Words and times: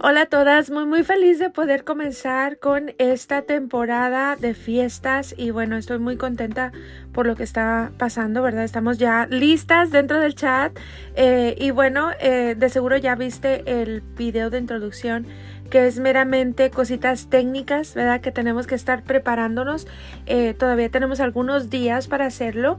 Hola 0.00 0.22
a 0.22 0.26
todas, 0.26 0.70
muy 0.70 0.86
muy 0.86 1.02
feliz 1.02 1.40
de 1.40 1.50
poder 1.50 1.82
comenzar 1.82 2.60
con 2.60 2.92
esta 2.98 3.42
temporada 3.42 4.36
de 4.36 4.54
fiestas 4.54 5.34
y 5.36 5.50
bueno, 5.50 5.76
estoy 5.76 5.98
muy 5.98 6.16
contenta 6.16 6.70
por 7.12 7.26
lo 7.26 7.34
que 7.34 7.42
está 7.42 7.90
pasando, 7.98 8.40
¿verdad? 8.40 8.62
Estamos 8.62 8.98
ya 8.98 9.26
listas 9.28 9.90
dentro 9.90 10.20
del 10.20 10.36
chat 10.36 10.72
eh, 11.16 11.56
y 11.58 11.72
bueno, 11.72 12.10
eh, 12.20 12.54
de 12.56 12.68
seguro 12.68 12.96
ya 12.96 13.16
viste 13.16 13.64
el 13.66 14.02
video 14.16 14.50
de 14.50 14.58
introducción 14.58 15.26
que 15.68 15.88
es 15.88 15.98
meramente 15.98 16.70
cositas 16.70 17.28
técnicas, 17.28 17.94
¿verdad? 17.94 18.20
Que 18.20 18.30
tenemos 18.30 18.68
que 18.68 18.76
estar 18.76 19.02
preparándonos. 19.02 19.88
Eh, 20.26 20.54
todavía 20.54 20.90
tenemos 20.90 21.18
algunos 21.18 21.70
días 21.70 22.06
para 22.06 22.26
hacerlo. 22.26 22.78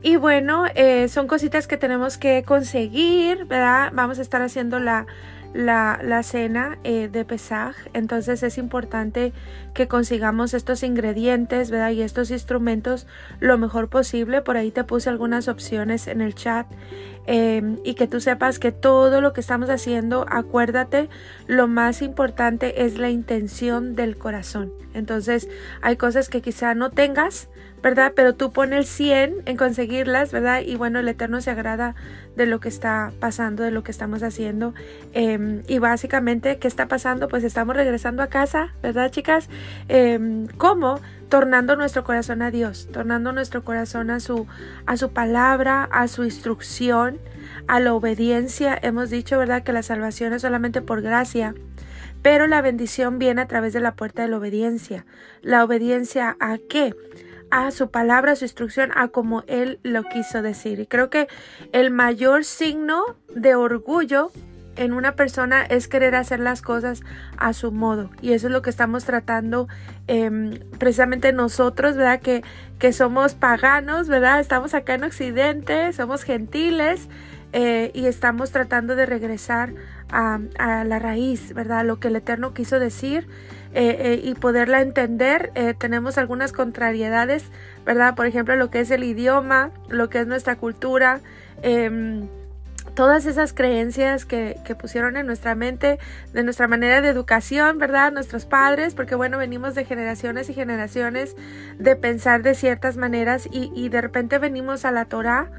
Y 0.00 0.14
bueno, 0.14 0.64
son 1.08 1.26
cositas 1.26 1.66
que 1.66 1.76
tenemos 1.76 2.18
que 2.18 2.44
conseguir, 2.44 3.46
¿verdad? 3.46 3.90
Vamos 3.92 4.20
a 4.20 4.22
estar 4.22 4.40
haciendo 4.40 4.78
la 4.78 5.06
la, 5.56 6.22
cena 6.22 6.78
eh, 6.84 7.08
de 7.10 7.24
Pesaj. 7.24 7.74
Entonces 7.92 8.42
es 8.42 8.58
importante 8.58 9.32
que 9.74 9.88
consigamos 9.88 10.54
estos 10.54 10.82
ingredientes, 10.82 11.70
¿verdad? 11.70 11.90
Y 11.90 12.02
estos 12.02 12.30
instrumentos 12.30 13.06
lo 13.40 13.58
mejor 13.58 13.88
posible. 13.88 14.42
Por 14.42 14.56
ahí 14.56 14.70
te 14.70 14.84
puse 14.84 15.08
algunas 15.08 15.48
opciones 15.48 16.06
en 16.06 16.20
el 16.20 16.34
chat. 16.34 16.66
Em, 17.28 17.78
y 17.84 17.94
que 17.94 18.06
tú 18.06 18.20
sepas 18.20 18.60
que 18.60 18.70
todo 18.70 19.20
lo 19.20 19.32
que 19.32 19.40
estamos 19.40 19.68
haciendo, 19.68 20.26
acuérdate, 20.28 21.08
lo 21.48 21.66
más 21.66 22.00
importante 22.00 22.84
es 22.84 22.98
la 22.98 23.10
intención 23.10 23.96
del 23.96 24.16
corazón. 24.16 24.72
Entonces 24.94 25.48
hay 25.82 25.96
cosas 25.96 26.28
que 26.28 26.40
quizá 26.40 26.74
no 26.74 26.90
tengas, 26.90 27.48
¿verdad? 27.86 28.14
Pero 28.16 28.34
tú 28.34 28.50
pones 28.50 28.78
el 28.80 28.84
100 28.84 29.34
en 29.46 29.56
conseguirlas, 29.56 30.32
¿verdad? 30.32 30.60
Y 30.66 30.74
bueno, 30.74 30.98
el 30.98 31.06
Eterno 31.06 31.40
se 31.40 31.52
agrada 31.52 31.94
de 32.34 32.44
lo 32.44 32.58
que 32.58 32.68
está 32.68 33.12
pasando, 33.20 33.62
de 33.62 33.70
lo 33.70 33.84
que 33.84 33.92
estamos 33.92 34.24
haciendo. 34.24 34.74
Em, 35.12 35.62
y 35.68 35.78
básicamente, 35.78 36.58
¿qué 36.58 36.66
está 36.66 36.88
pasando? 36.88 37.28
Pues 37.28 37.44
estamos 37.44 37.76
regresando 37.76 38.24
a 38.24 38.26
casa, 38.26 38.74
¿verdad, 38.82 39.12
chicas? 39.12 39.48
Eh, 39.88 40.48
¿Cómo? 40.58 40.98
Tornando 41.28 41.76
nuestro 41.76 42.02
corazón 42.02 42.42
a 42.42 42.50
Dios, 42.50 42.88
tornando 42.92 43.30
nuestro 43.30 43.62
corazón 43.62 44.10
a 44.10 44.18
su, 44.18 44.48
a 44.86 44.96
su 44.96 45.12
palabra, 45.12 45.88
a 45.92 46.08
su 46.08 46.24
instrucción, 46.24 47.18
a 47.68 47.78
la 47.78 47.94
obediencia. 47.94 48.76
Hemos 48.82 49.10
dicho, 49.10 49.38
¿verdad?, 49.38 49.62
que 49.62 49.72
la 49.72 49.84
salvación 49.84 50.32
es 50.32 50.42
solamente 50.42 50.82
por 50.82 51.02
gracia. 51.02 51.54
Pero 52.20 52.48
la 52.48 52.62
bendición 52.62 53.20
viene 53.20 53.42
a 53.42 53.46
través 53.46 53.72
de 53.72 53.78
la 53.78 53.94
puerta 53.94 54.22
de 54.22 54.28
la 54.28 54.38
obediencia. 54.38 55.06
¿La 55.42 55.62
obediencia 55.62 56.36
a 56.40 56.58
qué? 56.58 56.92
A 57.50 57.70
su 57.70 57.90
palabra, 57.90 58.32
a 58.32 58.36
su 58.36 58.44
instrucción, 58.44 58.90
a 58.94 59.08
como 59.08 59.44
Él 59.46 59.78
lo 59.82 60.04
quiso 60.04 60.42
decir. 60.42 60.80
Y 60.80 60.86
creo 60.86 61.10
que 61.10 61.28
el 61.72 61.90
mayor 61.90 62.44
signo 62.44 63.02
de 63.34 63.54
orgullo 63.54 64.30
en 64.76 64.92
una 64.92 65.16
persona 65.16 65.62
es 65.62 65.88
querer 65.88 66.14
hacer 66.14 66.38
las 66.38 66.62
cosas 66.62 67.02
a 67.38 67.52
su 67.52 67.72
modo. 67.72 68.10
Y 68.20 68.32
eso 68.32 68.48
es 68.48 68.52
lo 68.52 68.62
que 68.62 68.70
estamos 68.70 69.04
tratando 69.04 69.68
em, 70.06 70.58
precisamente 70.78 71.32
nosotros, 71.32 71.96
¿verdad? 71.96 72.20
Que, 72.20 72.44
que 72.78 72.92
somos 72.92 73.34
paganos, 73.34 74.08
¿verdad? 74.08 74.38
Estamos 74.40 74.74
acá 74.74 74.94
en 74.94 75.04
Occidente, 75.04 75.92
somos 75.92 76.24
gentiles 76.24 77.08
eh, 77.52 77.90
y 77.94 78.06
estamos 78.06 78.50
tratando 78.50 78.96
de 78.96 79.06
regresar 79.06 79.72
a, 80.10 80.38
la 80.84 80.98
raíz, 80.98 81.54
¿verdad? 81.54 81.84
Lo 81.84 81.98
que 81.98 82.08
el 82.08 82.16
Eterno 82.16 82.54
quiso 82.54 82.78
decir 82.78 83.28
eh, 83.78 84.14
eh, 84.14 84.20
y 84.24 84.32
poderla 84.32 84.80
entender. 84.80 85.52
Eh, 85.54 85.74
tenemos 85.74 86.16
algunas 86.16 86.52
contrariedades, 86.52 87.44
¿verdad? 87.84 88.14
Por 88.14 88.24
ejemplo, 88.24 88.56
lo 88.56 88.70
que 88.70 88.80
es 88.80 88.90
el 88.90 89.04
idioma, 89.04 89.70
lo 89.90 90.08
que 90.08 90.20
es 90.20 90.26
nuestra 90.26 90.56
cultura. 90.56 91.20
Em, 91.60 92.26
todas 92.94 93.26
esas 93.26 93.52
creencias 93.52 94.24
que, 94.24 94.58
pusieron 94.80 95.18
en 95.18 95.26
nuestra 95.26 95.54
mente, 95.54 95.98
de 96.32 96.42
nuestra 96.42 96.68
manera 96.68 97.02
de 97.02 97.10
educación, 97.10 97.76
¿verdad? 97.76 98.12
Nuestros 98.12 98.46
padres, 98.46 98.94
porque 98.94 99.14
bueno, 99.14 99.36
venimos 99.36 99.74
de 99.74 99.84
generaciones 99.84 100.48
y 100.48 100.54
generaciones 100.54 101.36
de 101.78 101.96
pensar 101.96 102.42
de 102.42 102.54
ciertas 102.54 102.96
maneras 102.96 103.46
y, 103.52 103.70
y 103.74 103.90
de 103.90 104.00
repente 104.00 104.38
venimos 104.38 104.86
a 104.86 104.90
la 104.90 105.04
Torah 105.04 105.50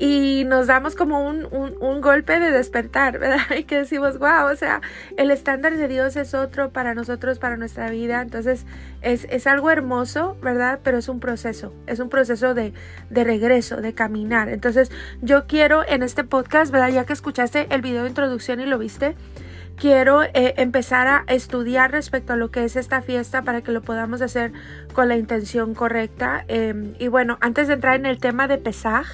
y 0.00 0.44
nos 0.46 0.66
damos 0.66 0.96
como 0.96 1.28
un, 1.28 1.46
un, 1.52 2.00
golpe 2.00 2.40
de 2.40 2.50
despertar, 2.50 3.18
¿verdad? 3.18 3.40
Y 3.58 3.64
que 3.64 3.80
decimos, 3.80 4.18
wow, 4.18 4.50
o 4.50 4.56
sea, 4.56 4.80
el 5.18 5.30
estándar 5.30 5.76
de 5.76 5.88
Dios 5.88 6.16
es 6.16 6.32
otro 6.32 6.70
para 6.70 6.94
nosotros, 6.94 7.38
para 7.38 7.58
nuestra 7.58 7.90
vida. 7.90 8.22
Entonces 8.22 8.64
es, 9.02 9.26
es 9.28 9.46
algo 9.46 9.70
hermoso, 9.70 10.38
¿verdad? 10.42 10.80
Pero 10.82 10.96
es 10.96 11.10
un 11.10 11.20
proceso, 11.20 11.74
es 11.86 12.00
un 12.00 12.08
proceso 12.08 12.54
de, 12.54 12.72
de, 13.10 13.24
regreso, 13.24 13.82
de 13.82 13.92
caminar. 13.92 14.48
Entonces 14.48 14.90
yo 15.20 15.46
quiero 15.46 15.86
en 15.86 16.02
este 16.02 16.24
podcast, 16.24 16.72
¿verdad? 16.72 16.88
Ya 16.88 17.04
que 17.04 17.12
escuchaste 17.12 17.66
el 17.68 17.82
video 17.82 18.04
de 18.04 18.08
introducción 18.08 18.60
y 18.60 18.64
lo 18.64 18.78
viste, 18.78 19.16
quiero 19.76 20.22
eh, 20.22 20.54
empezar 20.56 21.08
a 21.08 21.24
estudiar 21.26 21.90
respecto 21.90 22.32
a 22.32 22.36
lo 22.36 22.50
que 22.50 22.64
es 22.64 22.76
esta 22.76 23.02
fiesta 23.02 23.42
para 23.42 23.60
que 23.60 23.70
lo 23.70 23.82
podamos 23.82 24.22
hacer 24.22 24.52
con 24.94 25.08
la 25.08 25.18
intención 25.18 25.74
correcta. 25.74 26.46
Eh, 26.48 26.94
y 26.98 27.08
bueno, 27.08 27.36
antes 27.42 27.68
de 27.68 27.74
entrar 27.74 27.96
en 27.96 28.06
el 28.06 28.18
tema 28.18 28.48
de 28.48 28.56
Pesaj, 28.56 29.06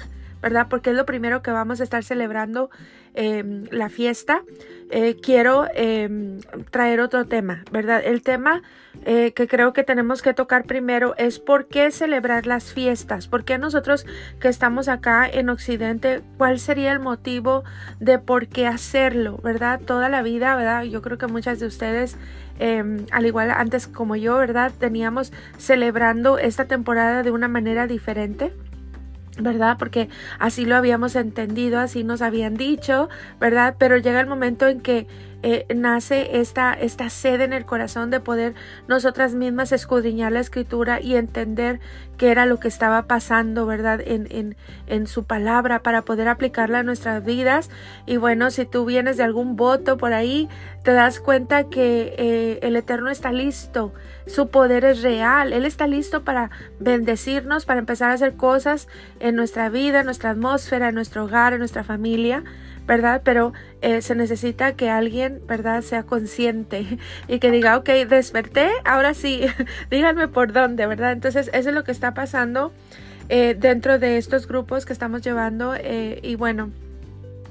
¿verdad? 0.47 0.67
Porque 0.69 0.91
es 0.91 0.95
lo 0.95 1.05
primero 1.05 1.41
que 1.41 1.51
vamos 1.51 1.81
a 1.81 1.83
estar 1.83 2.05
celebrando 2.05 2.69
em, 3.15 3.65
la 3.69 3.89
fiesta. 3.89 4.43
Eh, 4.89 5.17
quiero 5.21 5.67
em, 5.75 6.39
traer 6.71 7.01
otro 7.01 7.25
tema, 7.25 7.65
¿verdad? 7.69 8.01
El 8.05 8.21
tema 8.21 8.61
eh, 9.03 9.33
que 9.33 9.49
creo 9.49 9.73
que 9.73 9.83
tenemos 9.83 10.21
que 10.21 10.33
tocar 10.33 10.63
primero 10.63 11.15
es 11.17 11.39
por 11.39 11.67
qué 11.67 11.91
celebrar 11.91 12.47
las 12.47 12.71
fiestas, 12.71 13.27
por 13.27 13.43
qué 13.43 13.57
nosotros 13.57 14.05
que 14.39 14.47
estamos 14.47 14.87
acá 14.87 15.27
en 15.27 15.49
Occidente, 15.49 16.21
cuál 16.37 16.59
sería 16.59 16.93
el 16.93 16.99
motivo 17.01 17.65
de 17.99 18.19
por 18.19 18.47
qué 18.47 18.67
hacerlo, 18.67 19.41
¿verdad? 19.43 19.81
Toda 19.81 20.07
la 20.07 20.21
vida, 20.21 20.55
¿verdad? 20.55 20.83
Yo 20.83 21.01
creo 21.01 21.17
que 21.17 21.27
muchas 21.27 21.59
de 21.59 21.65
ustedes, 21.65 22.15
em, 22.59 23.05
al 23.11 23.25
igual 23.25 23.51
antes 23.51 23.85
como 23.85 24.15
yo, 24.15 24.37
¿verdad? 24.37 24.71
Teníamos 24.79 25.33
celebrando 25.57 26.37
esta 26.37 26.65
temporada 26.65 27.21
de 27.21 27.31
una 27.31 27.49
manera 27.49 27.85
diferente. 27.85 28.53
¿Verdad? 29.39 29.77
Porque 29.77 30.09
así 30.39 30.65
lo 30.65 30.75
habíamos 30.75 31.15
entendido, 31.15 31.79
así 31.79 32.03
nos 32.03 32.21
habían 32.21 32.55
dicho, 32.55 33.09
¿verdad? 33.39 33.75
Pero 33.77 33.97
llega 33.97 34.19
el 34.19 34.27
momento 34.27 34.67
en 34.67 34.81
que 34.81 35.07
eh, 35.43 35.65
nace 35.75 36.39
esta, 36.39 36.73
esta 36.73 37.09
sed 37.09 37.41
en 37.41 37.53
el 37.53 37.65
corazón 37.65 38.09
de 38.09 38.19
poder 38.19 38.55
nosotras 38.87 39.33
mismas 39.33 39.71
escudriñar 39.71 40.31
la 40.31 40.39
escritura 40.39 40.99
y 41.01 41.15
entender 41.15 41.79
qué 42.17 42.31
era 42.31 42.45
lo 42.45 42.59
que 42.59 42.67
estaba 42.67 43.03
pasando, 43.03 43.65
¿verdad? 43.65 44.01
En, 44.03 44.27
en, 44.31 44.57
en 44.87 45.07
su 45.07 45.25
palabra 45.25 45.83
para 45.83 46.01
poder 46.01 46.27
aplicarla 46.27 46.79
a 46.79 46.83
nuestras 46.83 47.23
vidas. 47.23 47.69
Y 48.05 48.17
bueno, 48.17 48.49
si 48.51 48.65
tú 48.65 48.85
vienes 48.85 49.17
de 49.17 49.23
algún 49.23 49.55
voto 49.55 49.97
por 49.97 50.13
ahí, 50.13 50.49
te 50.83 50.93
das 50.93 51.19
cuenta 51.19 51.65
que 51.65 52.15
eh, 52.17 52.59
el 52.61 52.75
Eterno 52.75 53.09
está 53.09 53.31
listo, 53.31 53.93
su 54.25 54.49
poder 54.49 54.85
es 54.85 55.01
real, 55.01 55.53
Él 55.53 55.65
está 55.65 55.85
listo 55.85 56.23
para 56.23 56.49
bendecirnos, 56.79 57.65
para 57.65 57.79
empezar 57.79 58.11
a 58.11 58.13
hacer 58.13 58.35
cosas 58.35 58.87
en 59.19 59.35
nuestra 59.35 59.69
vida, 59.69 59.99
en 59.99 60.05
nuestra 60.05 60.31
atmósfera, 60.31 60.89
en 60.89 60.95
nuestro 60.95 61.25
hogar, 61.25 61.53
en 61.53 61.59
nuestra 61.59 61.83
familia. 61.83 62.43
¿Verdad? 62.87 63.21
Pero 63.23 63.53
eh, 63.81 64.01
se 64.01 64.15
necesita 64.15 64.73
que 64.73 64.89
alguien, 64.89 65.41
¿verdad?, 65.47 65.81
sea 65.81 66.03
consciente 66.03 66.97
y 67.27 67.39
que 67.39 67.51
diga, 67.51 67.77
ok, 67.77 67.89
desperté, 68.09 68.69
ahora 68.85 69.13
sí, 69.13 69.41
díganme 69.91 70.27
por 70.27 70.53
dónde, 70.53 70.87
¿verdad? 70.87 71.11
Entonces, 71.11 71.49
eso 71.53 71.69
es 71.69 71.75
lo 71.75 71.83
que 71.83 71.91
está 71.91 72.13
pasando 72.13 72.71
eh, 73.29 73.55
dentro 73.59 73.99
de 73.99 74.17
estos 74.17 74.47
grupos 74.47 74.85
que 74.85 74.93
estamos 74.93 75.21
llevando 75.21 75.75
eh, 75.75 76.19
y 76.23 76.35
bueno, 76.35 76.71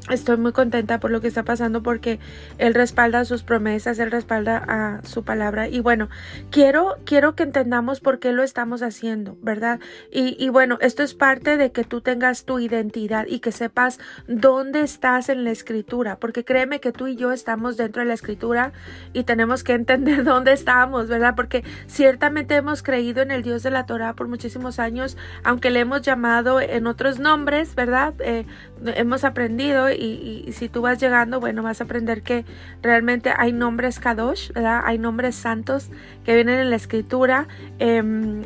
Estoy 0.08 0.36
muy 0.36 0.52
contenta 0.52 1.00
por 1.00 1.10
lo 1.10 1.20
que 1.20 1.26
está 1.26 1.42
pasando 1.42 1.82
porque 1.82 2.20
él 2.58 2.74
respalda 2.74 3.24
sus 3.24 3.42
promesas, 3.42 3.98
él 3.98 4.12
respalda 4.12 4.62
a 4.68 5.04
su 5.04 5.24
palabra. 5.24 5.68
Y 5.68 5.80
bueno, 5.80 6.08
quiero, 6.50 6.96
quiero 7.04 7.34
que 7.34 7.42
entendamos 7.42 7.98
por 7.98 8.20
qué 8.20 8.30
lo 8.30 8.44
estamos 8.44 8.82
haciendo, 8.82 9.36
¿verdad? 9.42 9.80
Y, 10.12 10.36
y 10.38 10.48
bueno, 10.48 10.78
esto 10.80 11.02
es 11.02 11.14
parte 11.14 11.56
de 11.56 11.72
que 11.72 11.82
tú 11.82 12.02
tengas 12.02 12.44
tu 12.44 12.60
identidad 12.60 13.26
y 13.26 13.40
que 13.40 13.50
sepas 13.50 13.98
dónde 14.28 14.82
estás 14.82 15.28
en 15.28 15.42
la 15.42 15.50
escritura, 15.50 16.20
porque 16.20 16.44
créeme 16.44 16.78
que 16.78 16.92
tú 16.92 17.08
y 17.08 17.16
yo 17.16 17.32
estamos 17.32 17.76
dentro 17.76 18.02
de 18.02 18.06
la 18.06 18.14
escritura 18.14 18.72
y 19.12 19.24
tenemos 19.24 19.64
que 19.64 19.72
entender 19.72 20.22
dónde 20.24 20.52
estamos, 20.52 21.08
¿verdad? 21.08 21.34
Porque 21.34 21.64
ciertamente 21.88 22.54
hemos 22.54 22.84
creído 22.84 23.22
en 23.22 23.32
el 23.32 23.42
Dios 23.42 23.64
de 23.64 23.72
la 23.72 23.86
Torah 23.86 24.14
por 24.14 24.28
muchísimos 24.28 24.78
años, 24.78 25.16
aunque 25.42 25.70
le 25.70 25.80
hemos 25.80 26.02
llamado 26.02 26.60
en 26.60 26.86
otros 26.86 27.18
nombres, 27.18 27.74
¿verdad? 27.74 28.14
Eh, 28.20 28.46
hemos 28.94 29.24
aprendido 29.24 29.95
y, 29.96 30.52
si 30.52 30.68
tú 30.68 30.82
vas 30.82 30.98
llegando, 30.98 31.40
bueno, 31.40 31.62
vas 31.62 31.80
a 31.80 31.84
aprender 31.84 32.22
que 32.22 32.44
realmente 32.82 33.32
hay 33.36 33.52
nombres 33.52 33.98
Kadosh, 33.98 34.52
¿verdad? 34.52 34.82
Hay 34.84 34.98
nombres 34.98 35.34
santos 35.34 35.90
que 36.24 36.34
vienen 36.34 36.58
en 36.58 36.70
la 36.70 36.76
escritura. 36.76 37.48
Em, 37.78 38.44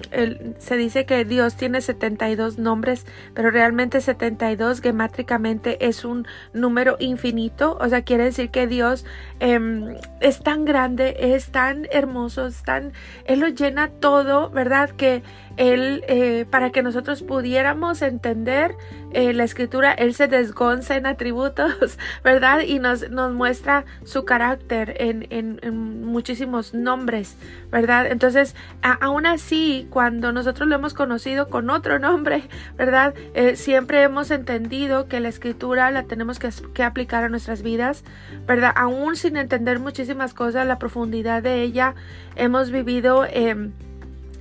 se 0.59 0.77
dice 0.77 1.07
que 1.07 1.25
Dios 1.25 1.57
tiene 1.57 1.81
72 1.81 2.59
nombres, 2.59 3.07
pero 3.35 3.51
realmente 3.51 4.01
72 4.01 4.81
gemátricamente 4.81 5.87
es 5.87 6.05
un 6.05 6.27
número 6.53 6.97
infinito. 7.01 7.79
O 7.81 7.89
sea, 7.89 8.03
quiere 8.03 8.25
decir 8.25 8.51
que 8.51 8.67
Dios 8.67 9.05
em, 9.41 9.97
es 10.21 10.43
tan 10.43 10.65
grande, 10.65 11.17
es 11.19 11.51
tan 11.51 11.87
hermoso, 11.91 12.47
es 12.47 12.63
tan, 12.63 12.93
Él 13.25 13.41
lo 13.41 13.49
llena 13.49 13.89
todo, 13.89 14.51
¿verdad? 14.51 14.91
Que 14.91 15.23
Él, 15.61 16.03
eh, 16.09 16.47
para 16.49 16.71
que 16.71 16.83
nosotros 16.83 17.23
pudiéramos 17.23 18.01
entender 18.01 18.77
eh, 19.13 19.35
la 19.35 19.45
escritura, 19.45 19.93
Él 19.93 20.15
se 20.15 20.27
desgonza 20.27 20.97
en 20.97 21.05
atributos, 21.05 21.99
¿verdad? 22.25 22.61
Y 22.61 22.79
nos, 22.79 23.11
nos 23.11 23.35
muestra 23.35 23.85
su 24.03 24.25
carácter 24.25 24.97
en, 24.99 25.27
en, 25.29 26.01
muchísimos 26.03 26.73
nombres, 26.73 27.37
¿verdad? 27.71 28.07
Entonces, 28.07 28.57
aún 28.81 29.27
así, 29.27 29.87
cuando 29.91 30.33
nosotros 30.33 30.67
lo 30.67 30.77
hemos 30.77 30.95
conocido 30.95 31.51
con 31.51 31.69
otro 31.69 31.99
nombre, 31.99 32.45
¿verdad? 32.79 33.13
Eh, 33.35 33.55
siempre 33.57 34.03
hemos 34.03 34.31
entendido 34.31 35.09
que 35.09 35.21
la 35.21 35.29
escritura 35.29 35.91
la 35.91 36.05
tenemos 36.05 36.39
que, 36.39 36.49
que, 36.73 36.85
aplicar 36.85 37.23
a 37.23 37.29
nuestras 37.29 37.61
vidas, 37.61 38.03
¿verdad? 38.47 38.73
Aún 38.75 39.15
sin 39.15 39.37
entender 39.37 39.79
muchísimas 39.79 40.33
cosas, 40.33 40.67
la 40.67 40.79
profundidad 40.79 41.43
de 41.43 41.61
ella, 41.61 41.95
hemos 42.35 42.71
vivido... 42.71 43.27
Eh, 43.27 43.71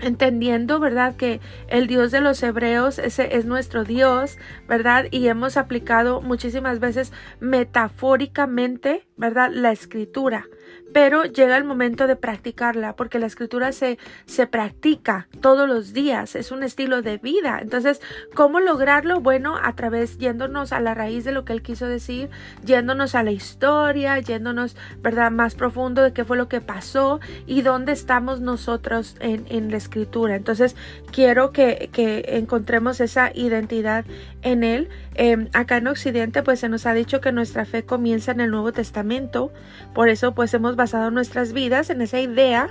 entendiendo, 0.01 0.79
¿verdad? 0.79 1.15
Que 1.15 1.39
el 1.67 1.87
Dios 1.87 2.11
de 2.11 2.21
los 2.21 2.41
hebreos 2.43 2.99
ese 2.99 3.37
es 3.37 3.45
nuestro 3.45 3.83
Dios, 3.83 4.37
¿verdad? 4.67 5.05
Y 5.11 5.27
hemos 5.27 5.57
aplicado 5.57 6.21
muchísimas 6.21 6.79
veces 6.79 7.11
metafóricamente, 7.39 9.07
¿verdad? 9.17 9.49
La 9.51 9.71
escritura 9.71 10.45
pero 10.93 11.23
llega 11.23 11.57
el 11.57 11.63
momento 11.63 12.07
de 12.07 12.15
practicarla 12.15 12.95
porque 12.95 13.19
la 13.19 13.27
escritura 13.27 13.71
se, 13.71 13.97
se 14.25 14.47
practica 14.47 15.27
todos 15.41 15.67
los 15.67 15.93
días, 15.93 16.35
es 16.35 16.51
un 16.51 16.63
estilo 16.63 17.01
de 17.01 17.17
vida. 17.17 17.59
Entonces, 17.61 18.01
¿cómo 18.33 18.59
lograrlo? 18.59 19.19
Bueno, 19.19 19.57
a 19.61 19.75
través 19.75 20.17
yéndonos 20.17 20.73
a 20.73 20.79
la 20.79 20.93
raíz 20.93 21.23
de 21.23 21.31
lo 21.31 21.45
que 21.45 21.53
él 21.53 21.61
quiso 21.61 21.87
decir, 21.87 22.29
yéndonos 22.63 23.15
a 23.15 23.23
la 23.23 23.31
historia, 23.31 24.19
yéndonos, 24.19 24.75
¿verdad?, 25.01 25.31
más 25.31 25.55
profundo 25.55 26.01
de 26.01 26.13
qué 26.13 26.25
fue 26.25 26.37
lo 26.37 26.47
que 26.49 26.61
pasó 26.61 27.19
y 27.45 27.61
dónde 27.61 27.91
estamos 27.91 28.41
nosotros 28.41 29.15
en, 29.19 29.45
en 29.49 29.71
la 29.71 29.77
escritura. 29.77 30.35
Entonces, 30.35 30.75
quiero 31.11 31.51
que, 31.51 31.89
que 31.91 32.23
encontremos 32.37 32.99
esa 32.99 33.31
identidad 33.33 34.05
en 34.41 34.63
él. 34.63 34.89
Em, 35.21 35.49
acá 35.51 35.75
en 35.75 35.87
Occidente, 35.87 36.43
pues 36.43 36.61
se 36.61 36.69
nos 36.69 36.85
ha 36.85 36.93
dicho 36.93 37.19
que 37.19 37.33
nuestra 37.33 37.65
fe 37.65 37.83
comienza 37.83 38.31
en 38.31 38.39
el 38.39 38.51
Nuevo 38.51 38.71
Testamento, 38.71 39.51
por 39.93 40.07
eso 40.07 40.33
pues 40.33 40.53
hemos 40.53 40.77
basado 40.77 41.11
nuestras 41.11 41.51
vidas 41.51 41.89
en 41.89 42.01
esa 42.01 42.21
idea, 42.21 42.69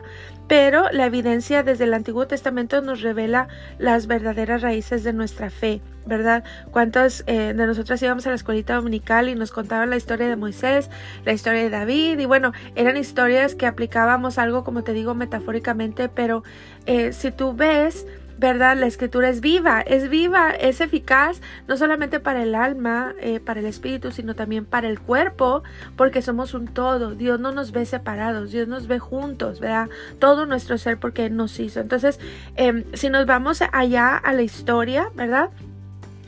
pero 0.49 0.91
la 0.91 1.05
evidencia 1.05 1.63
desde 1.63 1.85
el 1.85 1.93
Antiguo 1.93 2.27
Testamento 2.27 2.81
nos 2.81 3.03
revela 3.03 3.49
las 3.77 4.07
verdaderas 4.07 4.63
raíces 4.63 5.05
de 5.05 5.13
nuestra 5.13 5.51
fe, 5.51 5.83
¿verdad? 6.07 6.43
¿Cuántos 6.71 7.23
eh, 7.27 7.53
de 7.53 7.67
nosotras 7.67 8.01
íbamos 8.01 8.27
a 8.27 8.31
la 8.31 8.37
escuelita 8.37 8.77
dominical 8.77 9.29
y 9.29 9.35
nos 9.35 9.53
contaban 9.53 9.91
la 9.91 9.97
historia 9.99 10.27
de 10.27 10.37
Moisés, 10.37 10.89
la 11.27 11.35
historia 11.35 11.61
de 11.61 11.69
David? 11.69 12.19
Y 12.19 12.25
bueno, 12.25 12.55
eran 12.77 12.97
historias 12.97 13.57
que 13.57 13.67
aplicábamos 13.67 14.39
algo, 14.39 14.65
como 14.65 14.85
te 14.85 14.95
digo, 14.95 15.15
metafóricamente, 15.15 16.09
pero 16.09 16.45
eh, 16.87 17.13
si 17.13 17.31
tú 17.31 17.53
ves 17.53 18.07
¿verdad? 18.39 18.77
La 18.77 18.87
escritura 18.87 19.29
es 19.29 19.41
viva, 19.41 19.81
es 19.81 20.09
viva, 20.09 20.51
es 20.51 20.81
eficaz, 20.81 21.41
no 21.67 21.77
solamente 21.77 22.21
para 22.21 22.43
el 22.43 22.55
alma, 22.55 23.15
eh, 23.21 23.41
para 23.41 23.61
el 23.61 23.67
espíritu, 23.67 24.13
sino 24.13 24.35
también 24.35 24.65
para 24.65 24.89
el 24.89 25.01
cuerpo, 25.01 25.65
porque 25.97 26.23
somos 26.23 26.55
un 26.55 26.69
todo. 26.69 27.15
Dios 27.15 27.41
no 27.41 27.53
nos 27.53 27.73
ve 27.73 27.85
separados, 27.85 28.53
Dios 28.53 28.69
nos 28.69 28.87
ve 28.87 29.01
juntos, 29.01 29.59
¿verdad? 29.61 29.89
Todo 30.21 30.47
nuestro 30.47 30.79
ser 30.79 30.99
porque 30.99 31.29
nos 31.31 31.59
hizo. 31.59 31.81
Entonces, 31.81 32.21
em, 32.57 32.85
si 32.95 33.11
nos 33.11 33.27
vamos 33.27 33.61
allá 33.73 34.17
a 34.17 34.33
la 34.33 34.43
historia, 34.43 35.11
¿verdad? 35.15 35.51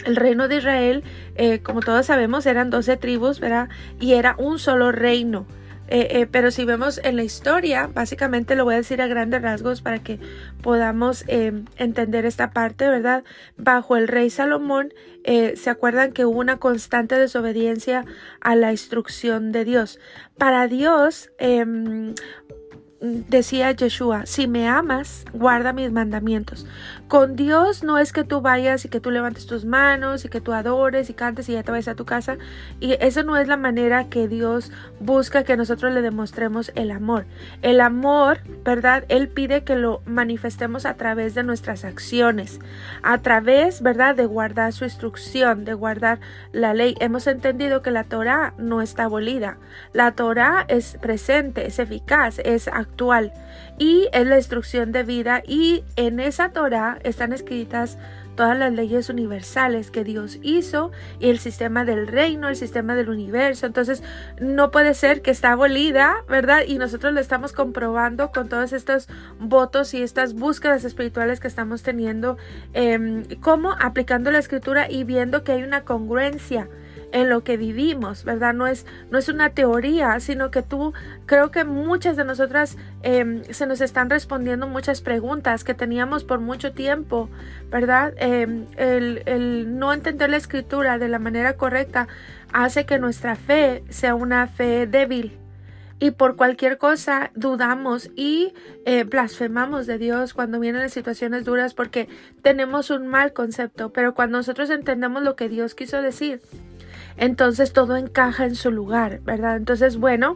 El 0.05 0.17
reino 0.17 0.49
de 0.49 0.57
Israel, 0.57 1.05
eh, 1.37 1.61
como 1.61 1.81
todos 1.81 2.07
sabemos, 2.07 2.47
eran 2.47 2.71
12 2.71 2.97
tribus, 2.97 3.39
¿verdad? 3.39 3.69
Y 4.01 4.15
era 4.15 4.35
un 4.39 4.59
solo 4.59 4.91
reino. 4.91 5.47
Eh, 5.91 6.21
eh, 6.21 6.27
pero 6.31 6.53
si 6.53 6.65
vemos 6.65 7.01
en 7.03 7.17
la 7.17 7.25
historia, 7.25 7.91
básicamente 7.93 8.55
lo 8.55 8.65
voy 8.65 8.75
a 8.75 8.77
decir 8.79 9.03
a 9.03 9.09
grandes 9.09 9.43
rasgos 9.43 9.83
para 9.83 9.99
que 9.99 10.21
podamos 10.63 11.25
em, 11.27 11.65
entender 11.77 12.27
esta 12.27 12.53
parte, 12.53 12.89
¿verdad? 12.89 13.25
Bajo 13.57 13.97
el 13.97 14.07
rey 14.07 14.31
Salomón, 14.31 14.95
eh, 15.25 15.57
se 15.57 15.69
acuerdan 15.69 16.13
que 16.13 16.25
hubo 16.25 16.39
una 16.39 16.59
constante 16.59 17.19
desobediencia 17.19 18.05
a 18.41 18.55
la 18.55 18.71
instrucción 18.71 19.51
de 19.51 19.65
Dios. 19.65 19.99
Para 20.39 20.69
Dios, 20.69 21.33
em, 21.39 22.15
decía 23.01 23.73
Yeshua, 23.73 24.27
si 24.27 24.47
me 24.47 24.69
amas, 24.69 25.25
guarda 25.33 25.73
mis 25.73 25.91
mandamientos. 25.91 26.67
Con 27.09 27.35
Dios 27.35 27.83
no 27.83 27.99
es 27.99 28.13
que 28.13 28.25
tú 28.25 28.43
vayas 28.43 28.85
y 28.85 28.89
que 28.89 29.01
tú 29.01 29.11
levantes 29.11 29.47
tus 29.47 29.65
manos 29.65 30.25
y 30.25 30.29
que 30.29 30.43
tú 30.43 30.53
adores 30.53 31.09
y 31.09 31.15
cantes 31.15 31.49
y 31.49 31.53
ya 31.53 31.63
te 31.63 31.73
vayas 31.73 31.89
a 31.89 31.95
tu 31.95 32.05
casa. 32.05 32.37
Y 32.79 32.97
eso 33.01 33.23
no 33.23 33.39
es 33.39 33.49
la 33.49 33.57
manera 33.57 34.09
que 34.11 34.29
Dios 34.29 34.71
busca 35.01 35.45
que 35.45 35.57
nosotros 35.57 35.95
le 35.95 36.03
demostremos 36.03 36.73
el 36.75 36.91
amor. 36.91 37.25
El 37.63 37.81
amor, 37.81 38.41
¿verdad? 38.65 39.05
Él 39.09 39.29
pide 39.29 39.65
que 39.65 39.77
lo 39.77 40.03
manifestemos 40.05 40.85
a 40.85 40.95
través 40.95 41.35
de 41.35 41.43
nuestras 41.43 41.85
acciones, 41.85 42.61
a 43.03 43.19
través, 43.19 43.81
¿verdad? 43.81 44.15
De 44.15 44.27
guardar 44.27 44.75
su 44.75 44.85
instrucción, 44.85 45.65
de 45.65 45.73
guardar 45.73 46.21
la 46.53 46.75
ley. 46.75 46.95
Hemos 47.01 47.27
entendido 47.27 47.81
que 47.81 47.91
la 47.91 48.05
Torah 48.05 48.53
no 48.59 48.83
está 48.83 49.05
abolida. 49.05 49.57
La 49.95 50.13
Torah 50.13 50.67
es 50.69 50.99
presente, 51.01 51.67
es 51.67 51.79
eficaz, 51.79 52.39
es 52.41 52.69
y 53.79 54.09
es 54.13 54.27
la 54.27 54.37
instrucción 54.37 54.93
de 54.93 55.05
vida 55.05 55.43
y 55.47 55.85
en 55.97 56.21
esa 56.21 56.51
Torah 56.51 56.99
están 57.03 57.33
escritas 57.33 57.97
todas 58.37 58.59
las 58.59 58.73
leyes 58.73 59.09
universales 59.09 59.91
que 59.91 60.05
Dios 60.05 60.39
hizo 60.43 60.93
y 61.19 61.31
el 61.31 61.39
sistema 61.39 61.85
del 61.85 62.07
reino, 62.07 62.49
el 62.49 62.57
sistema 62.57 62.95
del 62.95 63.09
universo. 63.09 63.67
Entonces, 63.67 64.03
no 64.41 64.71
puede 64.71 64.95
ser 64.95 65.21
que 65.23 65.31
está 65.31 65.53
abolida, 65.53 66.25
¿verdad? 66.29 66.63
Y 66.67 66.79
nosotros 66.79 67.13
lo 67.13 67.21
estamos 67.21 67.53
comprobando 67.53 68.31
con 68.33 68.49
todos 68.49 68.73
estos 68.73 69.09
votos 69.39 69.93
y 69.95 70.03
estas 70.03 70.35
búsquedas 70.35 70.85
espirituales 70.85 71.41
que 71.41 71.49
estamos 71.49 71.83
teniendo, 71.83 72.39
eh, 72.73 73.39
como 73.41 73.73
aplicando 73.73 74.31
la 74.31 74.39
escritura 74.39 74.91
y 74.91 75.05
viendo 75.05 75.43
que 75.43 75.53
hay 75.53 75.63
una 75.63 75.85
congruencia 75.85 76.69
en 77.13 77.29
lo 77.29 77.43
que 77.43 77.57
vivimos, 77.57 78.25
¿verdad? 78.25 78.55
No 78.55 78.67
es, 78.67 78.87
no 79.11 79.19
es 79.19 79.29
una 79.29 79.51
teoría, 79.51 80.21
sino 80.21 80.51
que 80.51 80.63
tú, 80.63 80.93
creo 81.27 81.51
que 81.51 81.65
muchas 81.65 82.17
de 82.17 82.25
nosotras 82.25 82.77
em, 83.03 83.43
se 83.51 83.67
nos 83.67 83.81
están 83.81 84.11
respondiendo 84.11 84.67
muchas 84.67 85.01
preguntas 85.01 85.65
que 85.65 85.75
teníamos 85.75 86.25
por 86.25 86.41
mucho 86.41 86.73
tiempo, 86.73 87.29
¿verdad? 87.71 88.15
Em, 88.17 88.67
el, 88.77 89.23
el 89.27 89.79
no 89.79 89.93
entender 89.93 90.31
la 90.31 90.37
escritura 90.37 90.99
de 90.99 91.09
la 91.09 91.19
manera 91.19 91.55
correcta 91.55 92.09
hace 92.53 92.87
que 92.87 92.99
nuestra 92.99 93.37
fe 93.37 93.85
sea 93.89 94.15
una 94.15 94.47
fe 94.47 94.87
débil, 94.87 95.41
y 96.01 96.13
por 96.13 96.35
cualquier 96.35 96.79
cosa 96.79 97.31
dudamos 97.35 98.11
y 98.17 98.55
eh, 98.87 99.05
blasfemamos 99.05 99.87
de 99.87 99.99
Dios 99.99 100.33
cuando 100.33 100.59
vienen 100.59 100.81
las 100.81 100.93
situaciones 100.93 101.45
duras 101.45 101.75
porque 101.75 102.09
tenemos 102.43 102.91
un 102.91 103.07
mal 103.07 103.35
concepto, 103.35 103.93
pero 103.93 104.15
cuando 104.15 104.39
nosotros 104.39 104.71
entendemos 104.71 105.23
lo 105.23 105.37
que 105.37 105.51
Dios 105.51 105.75
quiso 105.75 106.01
decir, 106.01 106.41
entonces 107.21 107.73
todo 107.73 107.97
encaja 107.97 108.47
en 108.47 108.57
su 108.57 108.73
lugar, 108.73 109.21
¿verdad? 109.21 109.57
Entonces, 109.57 109.99
bueno, 109.99 110.35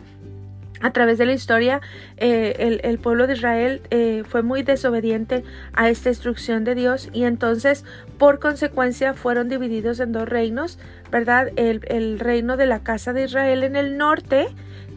a 0.80 0.92
través 0.92 1.16
de 1.16 1.24
la 1.24 1.32
historia, 1.32 1.80
eh, 2.18 2.78
el, 2.82 2.98
pueblo 2.98 3.26
de 3.26 3.32
Israel 3.32 3.80
eh, 3.90 4.22
fue 4.28 4.42
muy 4.42 4.62
desobediente 4.62 5.42
a 5.72 5.88
esta 5.88 6.10
instrucción 6.10 6.62
de 6.62 6.74
Dios 6.74 7.08
y 7.14 7.24
entonces, 7.24 7.86
por 8.18 8.38
consecuencia, 8.38 9.14
fueron 9.14 9.48
divididos 9.48 9.98
en 9.98 10.12
dos 10.12 10.28
reinos, 10.28 10.78
¿verdad? 11.10 11.48
El, 11.56 11.80
el 11.88 12.20
reino 12.20 12.58
de 12.58 12.66
la 12.66 12.80
casa 12.80 13.14
de 13.14 13.24
Israel 13.24 13.64
en 13.64 13.76
el 13.76 13.96
norte, 13.96 14.48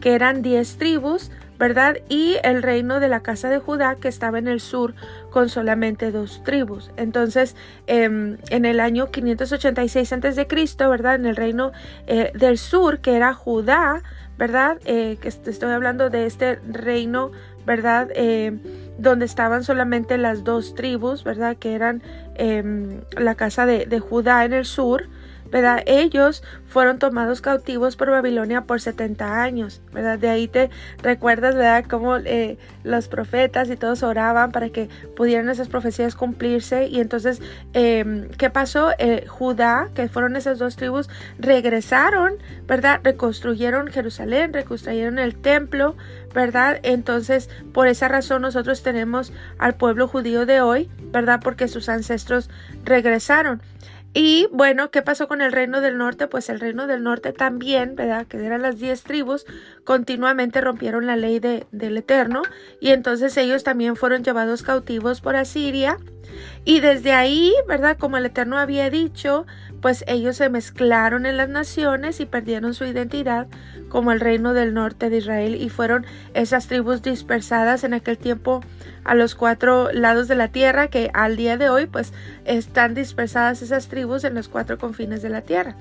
que 0.02 0.12
eran 0.12 0.42
diez 0.42 0.76
tribus, 0.76 1.30
¿verdad? 1.58 1.98
Y 2.08 2.36
el 2.44 2.62
reino 2.62 3.00
de 3.00 3.08
la 3.08 3.20
casa 3.20 3.50
de 3.50 3.58
Judá 3.58 3.96
que 3.96 4.08
estaba 4.08 4.38
en 4.38 4.46
el 4.48 4.60
sur 4.60 4.94
con 5.30 5.48
solamente 5.48 6.12
dos 6.12 6.42
tribus. 6.44 6.90
Entonces, 6.96 7.56
em, 7.86 8.38
en 8.50 8.64
el 8.64 8.80
año 8.80 9.10
586 9.10 10.12
a.C., 10.12 10.88
¿verdad? 10.88 11.16
En 11.16 11.26
el 11.26 11.36
reino 11.36 11.72
eh, 12.06 12.30
del 12.34 12.58
sur, 12.58 13.00
que 13.00 13.16
era 13.16 13.34
Judá, 13.34 14.02
¿verdad? 14.38 14.78
Eh, 14.84 15.18
que 15.20 15.28
estoy 15.28 15.72
hablando 15.72 16.10
de 16.10 16.26
este 16.26 16.56
reino, 16.68 17.32
¿verdad? 17.66 18.08
Eh, 18.14 18.56
donde 18.98 19.24
estaban 19.26 19.64
solamente 19.64 20.16
las 20.16 20.44
dos 20.44 20.74
tribus, 20.74 21.24
¿verdad? 21.24 21.56
Que 21.56 21.74
eran 21.74 22.02
em, 22.36 23.00
la 23.16 23.34
casa 23.34 23.66
de, 23.66 23.86
de 23.86 23.98
Judá 23.98 24.44
en 24.44 24.52
el 24.52 24.64
sur, 24.64 25.08
¿verdad? 25.50 25.82
Ellos 25.86 26.42
fueron 26.66 26.98
tomados 26.98 27.40
cautivos 27.40 27.96
por 27.96 28.10
Babilonia 28.10 28.62
por 28.62 28.80
70 28.80 29.42
años, 29.42 29.80
¿verdad? 29.92 30.18
De 30.18 30.28
ahí 30.28 30.48
te 30.48 30.70
recuerdas, 31.02 31.54
¿verdad? 31.54 31.84
Cómo 31.88 32.16
eh, 32.16 32.58
los 32.84 33.08
profetas 33.08 33.70
y 33.70 33.76
todos 33.76 34.02
oraban 34.02 34.52
para 34.52 34.68
que 34.68 34.88
pudieran 35.16 35.48
esas 35.48 35.68
profecías 35.68 36.14
cumplirse. 36.14 36.86
Y 36.86 37.00
entonces, 37.00 37.40
em, 37.72 38.28
¿qué 38.36 38.50
pasó? 38.50 38.90
Eh, 38.98 39.26
Judá, 39.26 39.88
que 39.94 40.08
fueron 40.08 40.36
esas 40.36 40.58
dos 40.58 40.76
tribus, 40.76 41.08
regresaron, 41.38 42.34
¿verdad? 42.66 43.00
Reconstruyeron 43.02 43.88
Jerusalén, 43.88 44.52
reconstruyeron 44.52 45.18
el 45.18 45.36
templo, 45.36 45.96
¿verdad? 46.34 46.80
Entonces, 46.82 47.48
por 47.72 47.88
esa 47.88 48.08
razón 48.08 48.42
nosotros 48.42 48.82
tenemos 48.82 49.32
al 49.58 49.74
pueblo 49.74 50.06
judío 50.06 50.46
de 50.46 50.60
hoy, 50.60 50.90
¿verdad? 51.12 51.40
Porque 51.42 51.68
sus 51.68 51.88
ancestros 51.88 52.50
regresaron. 52.84 53.62
Y 54.14 54.48
bueno, 54.52 54.90
¿qué 54.90 55.02
pasó 55.02 55.28
con 55.28 55.42
el 55.42 55.52
reino 55.52 55.80
del 55.80 55.98
norte? 55.98 56.26
Pues 56.26 56.48
el 56.48 56.60
reino 56.60 56.86
del 56.86 57.02
norte 57.02 57.32
también, 57.32 57.94
¿verdad? 57.94 58.26
Que 58.26 58.44
eran 58.44 58.62
las 58.62 58.78
diez 58.78 59.02
tribus, 59.02 59.44
continuamente 59.84 60.60
rompieron 60.60 61.06
la 61.06 61.16
ley 61.16 61.38
de, 61.40 61.66
del 61.72 61.98
Eterno 61.98 62.42
y 62.80 62.90
entonces 62.90 63.36
ellos 63.36 63.64
también 63.64 63.96
fueron 63.96 64.24
llevados 64.24 64.62
cautivos 64.62 65.20
por 65.20 65.36
Asiria. 65.36 65.98
Y 66.64 66.80
desde 66.80 67.12
ahí, 67.12 67.52
¿verdad? 67.66 67.96
Como 67.98 68.16
el 68.16 68.26
Eterno 68.26 68.58
había 68.58 68.90
dicho, 68.90 69.46
pues 69.80 70.04
ellos 70.06 70.36
se 70.36 70.48
mezclaron 70.48 71.26
en 71.26 71.36
las 71.36 71.48
naciones 71.48 72.20
y 72.20 72.26
perdieron 72.26 72.74
su 72.74 72.84
identidad 72.84 73.46
como 73.88 74.12
el 74.12 74.20
reino 74.20 74.52
del 74.52 74.74
norte 74.74 75.10
de 75.10 75.18
Israel 75.18 75.54
y 75.54 75.68
fueron 75.68 76.04
esas 76.34 76.66
tribus 76.66 77.02
dispersadas 77.02 77.84
en 77.84 77.94
aquel 77.94 78.18
tiempo 78.18 78.62
a 79.04 79.14
los 79.14 79.34
cuatro 79.34 79.90
lados 79.92 80.28
de 80.28 80.34
la 80.34 80.48
tierra 80.48 80.88
que 80.88 81.10
al 81.14 81.36
día 81.36 81.56
de 81.56 81.70
hoy 81.70 81.86
pues 81.86 82.12
están 82.44 82.94
dispersadas 82.94 83.62
esas 83.62 83.88
tribus 83.88 84.24
en 84.24 84.34
los 84.34 84.48
cuatro 84.48 84.78
confines 84.78 85.22
de 85.22 85.30
la 85.30 85.42
tierra. 85.42 85.76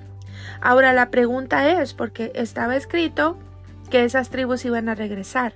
Ahora 0.62 0.94
la 0.94 1.10
pregunta 1.10 1.82
es, 1.82 1.94
porque 1.94 2.32
estaba 2.36 2.76
escrito 2.76 3.38
que 3.90 4.04
esas 4.04 4.30
tribus 4.30 4.66
iban 4.66 4.90
a 4.90 4.96
regresar. 4.96 5.54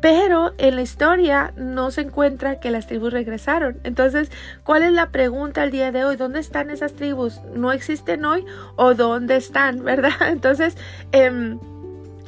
Pero 0.00 0.52
en 0.58 0.76
la 0.76 0.82
historia 0.82 1.52
no 1.56 1.90
se 1.90 2.02
encuentra 2.02 2.60
que 2.60 2.70
las 2.70 2.86
tribus 2.86 3.12
regresaron. 3.12 3.78
Entonces, 3.84 4.30
¿cuál 4.62 4.82
es 4.82 4.92
la 4.92 5.10
pregunta 5.10 5.62
al 5.62 5.70
día 5.70 5.92
de 5.92 6.04
hoy? 6.04 6.16
¿Dónde 6.16 6.40
están 6.40 6.70
esas 6.70 6.94
tribus? 6.94 7.40
¿No 7.54 7.72
existen 7.72 8.24
hoy 8.24 8.44
o 8.76 8.94
dónde 8.94 9.36
están? 9.36 9.82
¿Verdad? 9.84 10.28
Entonces, 10.28 10.76
eh, 11.12 11.56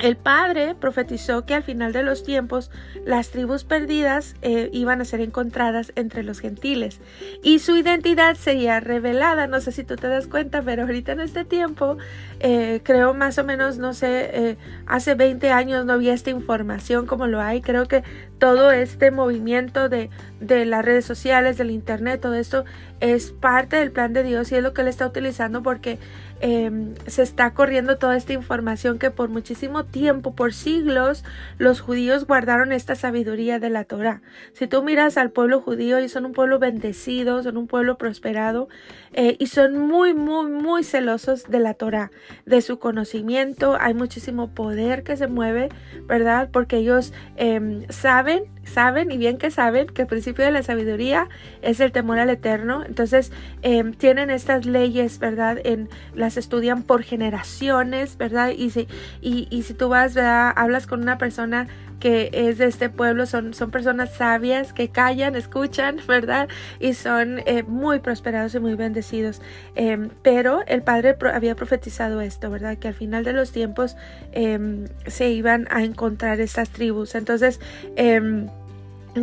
el 0.00 0.16
padre 0.16 0.76
profetizó 0.76 1.44
que 1.44 1.54
al 1.54 1.64
final 1.64 1.92
de 1.92 2.04
los 2.04 2.22
tiempos 2.22 2.70
las 3.04 3.30
tribus 3.30 3.64
perdidas 3.64 4.36
eh, 4.42 4.70
iban 4.72 5.00
a 5.00 5.04
ser 5.04 5.20
encontradas 5.20 5.92
entre 5.96 6.22
los 6.22 6.38
gentiles 6.38 7.00
y 7.42 7.58
su 7.58 7.76
identidad 7.76 8.36
sería 8.36 8.78
revelada. 8.78 9.48
No 9.48 9.60
sé 9.60 9.72
si 9.72 9.82
tú 9.82 9.96
te 9.96 10.06
das 10.06 10.28
cuenta, 10.28 10.62
pero 10.62 10.82
ahorita 10.82 11.12
en 11.12 11.20
este 11.20 11.44
tiempo, 11.44 11.98
eh, 12.40 12.80
creo 12.82 13.14
más 13.14 13.38
o 13.38 13.44
menos, 13.44 13.78
no 13.78 13.94
sé, 13.94 14.30
eh, 14.32 14.56
hace 14.86 15.14
20 15.14 15.50
años 15.50 15.84
no 15.84 15.94
había 15.94 16.14
esta 16.14 16.30
información 16.30 17.06
como 17.06 17.26
lo 17.26 17.40
hay. 17.40 17.60
Creo 17.60 17.86
que 17.86 18.02
todo 18.38 18.70
este 18.70 19.10
movimiento 19.10 19.88
de, 19.88 20.10
de 20.40 20.64
las 20.64 20.84
redes 20.84 21.04
sociales, 21.04 21.58
del 21.58 21.70
internet, 21.70 22.20
todo 22.20 22.34
esto 22.34 22.64
es 23.00 23.32
parte 23.32 23.76
del 23.76 23.90
plan 23.90 24.12
de 24.12 24.22
Dios 24.22 24.52
y 24.52 24.56
es 24.56 24.62
lo 24.62 24.72
que 24.72 24.82
él 24.82 24.88
está 24.88 25.06
utilizando 25.06 25.62
porque 25.62 25.98
Em, 26.40 26.94
se 27.08 27.22
está 27.22 27.52
corriendo 27.52 27.98
toda 27.98 28.16
esta 28.16 28.32
información 28.32 29.00
que 29.00 29.10
por 29.10 29.28
muchísimo 29.28 29.84
tiempo, 29.84 30.36
por 30.36 30.54
siglos, 30.54 31.24
los 31.58 31.80
judíos 31.80 32.26
guardaron 32.26 32.70
esta 32.70 32.94
sabiduría 32.94 33.58
de 33.58 33.70
la 33.70 33.82
Torah. 33.82 34.22
Si 34.52 34.68
tú 34.68 34.84
miras 34.84 35.18
al 35.18 35.32
pueblo 35.32 35.60
judío, 35.60 35.98
y 35.98 36.08
son 36.08 36.26
un 36.26 36.32
pueblo 36.32 36.60
bendecido, 36.60 37.42
son 37.42 37.56
un 37.56 37.66
pueblo 37.66 37.98
prosperado 37.98 38.68
eh, 39.14 39.36
y 39.40 39.48
son 39.48 39.78
muy, 39.78 40.14
muy, 40.14 40.48
muy 40.48 40.84
celosos 40.84 41.44
de 41.48 41.58
la 41.58 41.74
Torah, 41.74 42.12
de 42.46 42.60
su 42.62 42.78
conocimiento. 42.78 43.76
Hay 43.80 43.94
muchísimo 43.94 44.48
poder 44.54 45.02
que 45.02 45.16
se 45.16 45.26
mueve, 45.26 45.68
¿verdad? 46.06 46.50
Porque 46.52 46.76
ellos 46.78 47.12
em, 47.36 47.86
saben 47.88 48.44
saben 48.68 49.10
y 49.10 49.18
bien 49.18 49.38
que 49.38 49.50
saben 49.50 49.86
que 49.88 50.02
el 50.02 50.08
principio 50.08 50.44
de 50.44 50.50
la 50.50 50.62
sabiduría 50.62 51.28
es 51.62 51.80
el 51.80 51.92
temor 51.92 52.18
al 52.18 52.30
eterno. 52.30 52.84
Entonces 52.84 53.32
em, 53.62 53.92
tienen 53.92 54.30
estas 54.30 54.66
leyes, 54.66 55.18
¿verdad? 55.18 55.58
En, 55.64 55.88
las 56.14 56.36
estudian 56.36 56.82
por 56.82 57.02
generaciones, 57.02 58.16
¿verdad? 58.16 58.50
Y 58.50 58.70
si, 58.70 58.88
y, 59.20 59.62
si 59.62 59.74
tú 59.74 59.88
vas, 59.88 60.14
¿verdad? 60.14 60.52
Hablas 60.56 60.86
con 60.86 61.02
una 61.02 61.18
persona 61.18 61.68
que 62.00 62.30
es 62.32 62.58
de 62.58 62.66
este 62.66 62.90
pueblo, 62.90 63.26
son, 63.26 63.54
son 63.54 63.70
personas 63.70 64.14
sabias 64.14 64.72
que 64.72 64.88
callan, 64.88 65.34
escuchan, 65.34 65.98
¿verdad? 66.08 66.48
Y 66.80 66.94
son 66.94 67.40
eh, 67.40 67.64
muy 67.64 68.00
prosperados 68.00 68.54
y 68.54 68.60
muy 68.60 68.74
bendecidos. 68.74 69.42
Em, 69.74 70.10
pero 70.22 70.62
el 70.66 70.82
Padre 70.82 71.16
había 71.32 71.54
profetizado 71.56 72.20
esto, 72.20 72.50
¿verdad? 72.50 72.76
Que 72.78 72.88
al 72.88 72.94
final 72.94 73.24
de 73.24 73.32
los 73.32 73.52
tiempos 73.52 73.96
em, 74.32 74.86
se 75.06 75.30
iban 75.30 75.66
a 75.70 75.82
encontrar 75.82 76.40
estas 76.40 76.70
tribus. 76.70 77.14
Entonces, 77.14 77.60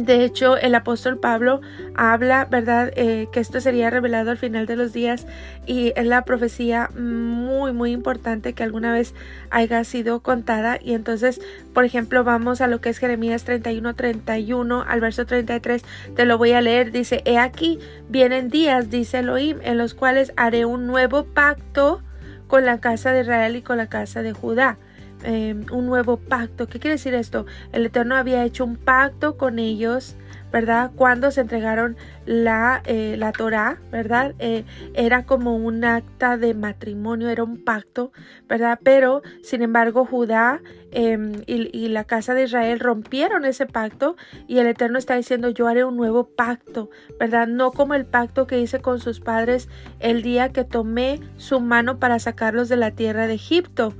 de 0.03 0.25
hecho, 0.25 0.57
el 0.57 0.75
apóstol 0.75 1.17
Pablo 1.17 1.61
habla, 1.95 2.45
¿verdad?, 2.45 2.91
eh, 2.95 3.27
que 3.31 3.39
esto 3.39 3.61
sería 3.61 3.89
revelado 3.89 4.31
al 4.31 4.37
final 4.37 4.65
de 4.65 4.75
los 4.75 4.93
días 4.93 5.27
y 5.65 5.93
es 5.95 6.05
la 6.05 6.25
profecía 6.25 6.89
muy, 6.97 7.71
muy 7.71 7.91
importante 7.91 8.53
que 8.53 8.63
alguna 8.63 8.91
vez 8.91 9.13
haya 9.49 9.83
sido 9.83 10.21
contada. 10.21 10.79
Y 10.81 10.93
entonces, 10.93 11.39
por 11.73 11.85
ejemplo, 11.85 12.23
vamos 12.23 12.61
a 12.61 12.67
lo 12.67 12.81
que 12.81 12.89
es 12.89 12.97
Jeremías 12.97 13.43
31, 13.43 13.95
31 13.95 14.83
al 14.87 14.99
verso 15.01 15.25
33, 15.25 15.83
te 16.15 16.25
lo 16.25 16.37
voy 16.37 16.51
a 16.51 16.61
leer. 16.61 16.91
Dice, 16.91 17.21
he 17.25 17.37
aquí, 17.37 17.79
vienen 18.09 18.49
días, 18.49 18.89
dice 18.89 19.19
Elohim, 19.19 19.59
en 19.61 19.77
los 19.77 19.93
cuales 19.93 20.33
haré 20.35 20.65
un 20.65 20.87
nuevo 20.87 21.25
pacto 21.25 22.01
con 22.47 22.65
la 22.65 22.79
casa 22.79 23.11
de 23.11 23.21
Israel 23.21 23.55
y 23.55 23.61
con 23.61 23.77
la 23.77 23.87
casa 23.87 24.21
de 24.21 24.33
Judá 24.33 24.77
Em, 25.23 25.65
un 25.71 25.87
nuevo 25.87 26.17
pacto. 26.17 26.67
¿Qué 26.67 26.79
quiere 26.79 26.95
decir 26.95 27.13
esto? 27.13 27.45
El 27.71 27.85
Eterno 27.85 28.15
había 28.15 28.43
hecho 28.43 28.63
un 28.63 28.75
pacto 28.75 29.37
con 29.37 29.57
ellos, 29.57 30.15
¿verdad? 30.51 30.91
Cuando 30.95 31.31
se 31.31 31.41
entregaron 31.41 31.97
la, 32.25 32.83
eh, 32.85 33.15
la 33.17 33.31
Torah, 33.31 33.79
¿verdad? 33.91 34.35
Eh, 34.39 34.65
era 34.93 35.25
como 35.25 35.55
un 35.55 35.83
acta 35.83 36.37
de 36.37 36.53
matrimonio, 36.53 37.29
era 37.29 37.43
un 37.43 37.63
pacto, 37.63 38.11
¿verdad? 38.47 38.79
Pero, 38.83 39.23
sin 39.41 39.63
embargo, 39.63 40.05
Judá 40.05 40.61
em, 40.91 41.41
y, 41.47 41.75
y, 41.75 41.87
la 41.87 42.03
casa 42.03 42.33
de 42.33 42.43
Israel 42.43 42.79
rompieron 42.79 43.45
ese 43.45 43.65
pacto 43.65 44.17
y 44.47 44.59
el 44.59 44.67
Eterno 44.67 44.99
está 44.99 45.15
diciendo, 45.15 45.49
yo 45.49 45.67
haré 45.67 45.83
un 45.85 45.97
nuevo 45.97 46.25
pacto, 46.25 46.89
¿verdad? 47.19 47.47
No 47.47 47.71
como 47.71 47.95
el 47.95 48.05
pacto 48.05 48.47
que 48.47 48.59
hice 48.59 48.79
con 48.79 48.99
sus 48.99 49.21
padres 49.21 49.69
el 49.99 50.21
día 50.21 50.49
que 50.49 50.65
tomé 50.65 51.19
su 51.37 51.59
mano 51.59 51.99
para 51.99 52.19
sacarlos 52.19 52.69
de 52.69 52.75
la 52.77 52.91
tierra 52.91 53.27
de 53.27 53.33
Egipto. 53.33 53.93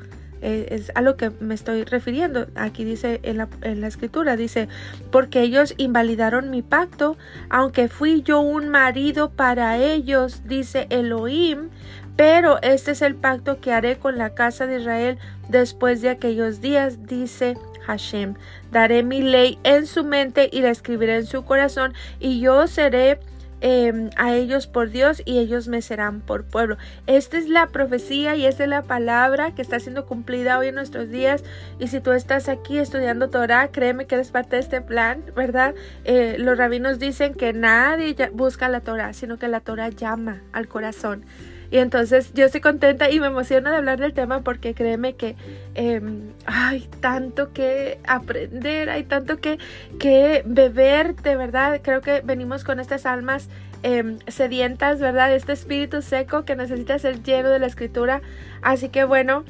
Eh, 0.47 0.67
es 0.75 0.91
a 0.93 1.01
lo 1.01 1.17
que 1.17 1.31
me 1.39 1.55
estoy 1.55 1.85
refiriendo. 1.85 2.45
Aquí 2.53 2.83
dice 2.83 3.19
en 3.23 3.37
la, 3.37 3.49
en 3.63 3.81
la 3.81 3.87
escritura, 3.87 4.35
dice, 4.35 4.69
porque 5.09 5.41
ellos 5.41 5.73
invalidaron 5.77 6.51
mi 6.51 6.61
pacto, 6.61 7.17
aunque 7.49 7.87
fui 7.87 8.21
yo 8.21 8.41
un 8.41 8.69
marido 8.69 9.31
para 9.31 9.79
ellos, 9.79 10.43
dice 10.45 10.85
Elohim, 10.91 11.69
pero 12.15 12.61
este 12.61 12.91
es 12.91 13.01
el 13.01 13.15
pacto 13.15 13.59
que 13.59 13.73
haré 13.73 13.97
con 13.97 14.19
la 14.19 14.35
casa 14.35 14.67
de 14.67 14.81
Israel 14.81 15.17
después 15.49 16.03
de 16.03 16.09
aquellos 16.09 16.61
días, 16.61 17.07
dice 17.07 17.57
Hashem. 17.87 18.35
Daré 18.71 19.01
mi 19.01 19.23
ley 19.23 19.57
en 19.63 19.87
su 19.87 20.03
mente 20.03 20.47
y 20.53 20.61
la 20.61 20.69
escribiré 20.69 21.15
en 21.15 21.25
su 21.25 21.43
corazón, 21.43 21.95
y 22.19 22.39
yo 22.39 22.67
seré 22.67 23.19
Em, 23.67 24.11
a 24.15 24.35
ellos 24.35 24.67
por 24.67 24.91
Dios 24.91 25.23
y 25.25 25.39
ellos 25.39 25.67
me 25.67 25.81
serán 25.81 26.21
por 26.21 26.43
pueblo. 26.43 26.77
Esta 27.07 27.39
es 27.39 27.49
la 27.49 27.65
profecía 27.65 28.35
y 28.35 28.45
esta 28.45 28.61
es 28.61 28.69
la 28.69 28.83
palabra 28.83 29.55
que 29.55 29.63
está 29.63 29.79
siendo 29.79 30.05
cumplida 30.05 30.59
hoy 30.59 30.67
en 30.67 30.75
nuestros 30.75 31.09
días. 31.09 31.43
Y 31.79 31.87
si 31.87 31.99
tú 31.99 32.11
estás 32.11 32.47
aquí 32.47 32.77
estudiando 32.77 33.31
Torah, 33.31 33.69
créeme 33.69 34.05
que 34.05 34.13
eres 34.13 34.29
parte 34.29 34.57
de 34.57 34.61
este 34.61 34.81
plan, 34.81 35.23
¿verdad? 35.35 35.73
Eh, 36.03 36.35
los 36.37 36.59
rabinos 36.59 36.99
dicen 36.99 37.33
que 37.33 37.53
nadie 37.53 38.15
busca 38.33 38.69
la 38.69 38.81
Torah, 38.81 39.13
sino 39.13 39.39
que 39.39 39.47
la 39.47 39.61
Torah 39.61 39.89
llama 39.89 40.43
al 40.53 40.67
corazón. 40.67 41.25
Y 41.71 41.77
entonces 41.77 42.31
yo 42.33 42.45
estoy 42.45 42.61
contenta 42.61 43.09
y 43.09 43.19
me 43.19 43.27
emociona 43.27 43.71
de 43.71 43.77
hablar 43.77 43.99
del 43.99 44.13
tema 44.13 44.41
porque 44.41 44.73
créeme 44.73 45.13
que 45.13 45.35
em, 45.73 46.31
hay 46.45 46.87
tanto 46.99 47.53
que 47.53 47.99
aprender, 48.05 48.89
hay 48.89 49.03
tanto 49.03 49.37
que, 49.37 49.57
que 49.99 50.43
beber, 50.45 51.15
de 51.15 51.35
verdad. 51.35 51.79
Creo 51.83 52.01
que 52.01 52.21
venimos 52.21 52.63
con 52.63 52.79
estas 52.79 53.05
almas 53.05 53.49
em, 53.83 54.19
sedientas, 54.27 54.99
¿verdad? 54.99 55.33
Este 55.33 55.53
espíritu 55.53 56.01
seco 56.01 56.45
que 56.45 56.55
necesita 56.55 56.97
ser 56.99 57.23
lleno 57.23 57.49
de 57.49 57.59
la 57.59 57.67
escritura. 57.67 58.21
Así 58.61 58.89
que 58.89 59.03
bueno. 59.03 59.43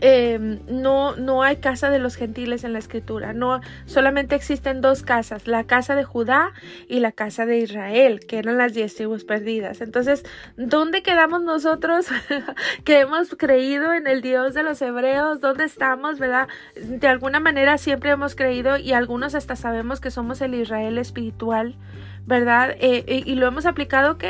Em, 0.00 0.60
no, 0.68 1.16
no 1.16 1.42
hay 1.42 1.56
casa 1.56 1.90
de 1.90 1.98
los 1.98 2.16
gentiles 2.16 2.64
en 2.64 2.72
la 2.72 2.78
escritura, 2.78 3.32
no 3.32 3.60
solamente 3.86 4.34
existen 4.34 4.80
dos 4.80 5.02
casas, 5.02 5.46
la 5.46 5.64
casa 5.64 5.94
de 5.94 6.04
Judá 6.04 6.52
y 6.88 7.00
la 7.00 7.12
casa 7.12 7.46
de 7.46 7.58
Israel, 7.58 8.20
que 8.20 8.38
eran 8.38 8.58
las 8.58 8.74
diez 8.74 8.94
tribus 8.94 9.24
perdidas. 9.24 9.80
Entonces, 9.80 10.24
¿dónde 10.56 11.02
quedamos 11.02 11.42
nosotros 11.42 12.06
que 12.84 13.00
hemos 13.00 13.34
creído 13.36 13.92
en 13.92 14.06
el 14.06 14.22
Dios 14.22 14.54
de 14.54 14.62
los 14.62 14.80
hebreos? 14.82 15.40
¿Dónde 15.40 15.64
estamos, 15.64 16.18
verdad? 16.18 16.48
De 16.74 17.08
alguna 17.08 17.40
manera 17.40 17.78
siempre 17.78 18.10
hemos 18.10 18.34
creído 18.34 18.76
y 18.76 18.92
algunos 18.92 19.34
hasta 19.34 19.56
sabemos 19.56 20.00
que 20.00 20.10
somos 20.10 20.40
el 20.40 20.54
Israel 20.54 20.98
espiritual. 20.98 21.74
¿Verdad? 22.28 22.72
Eh, 22.80 23.04
eh, 23.06 23.22
y 23.24 23.36
lo 23.36 23.46
hemos 23.46 23.66
aplicado, 23.66 24.14
ok, 24.14 24.24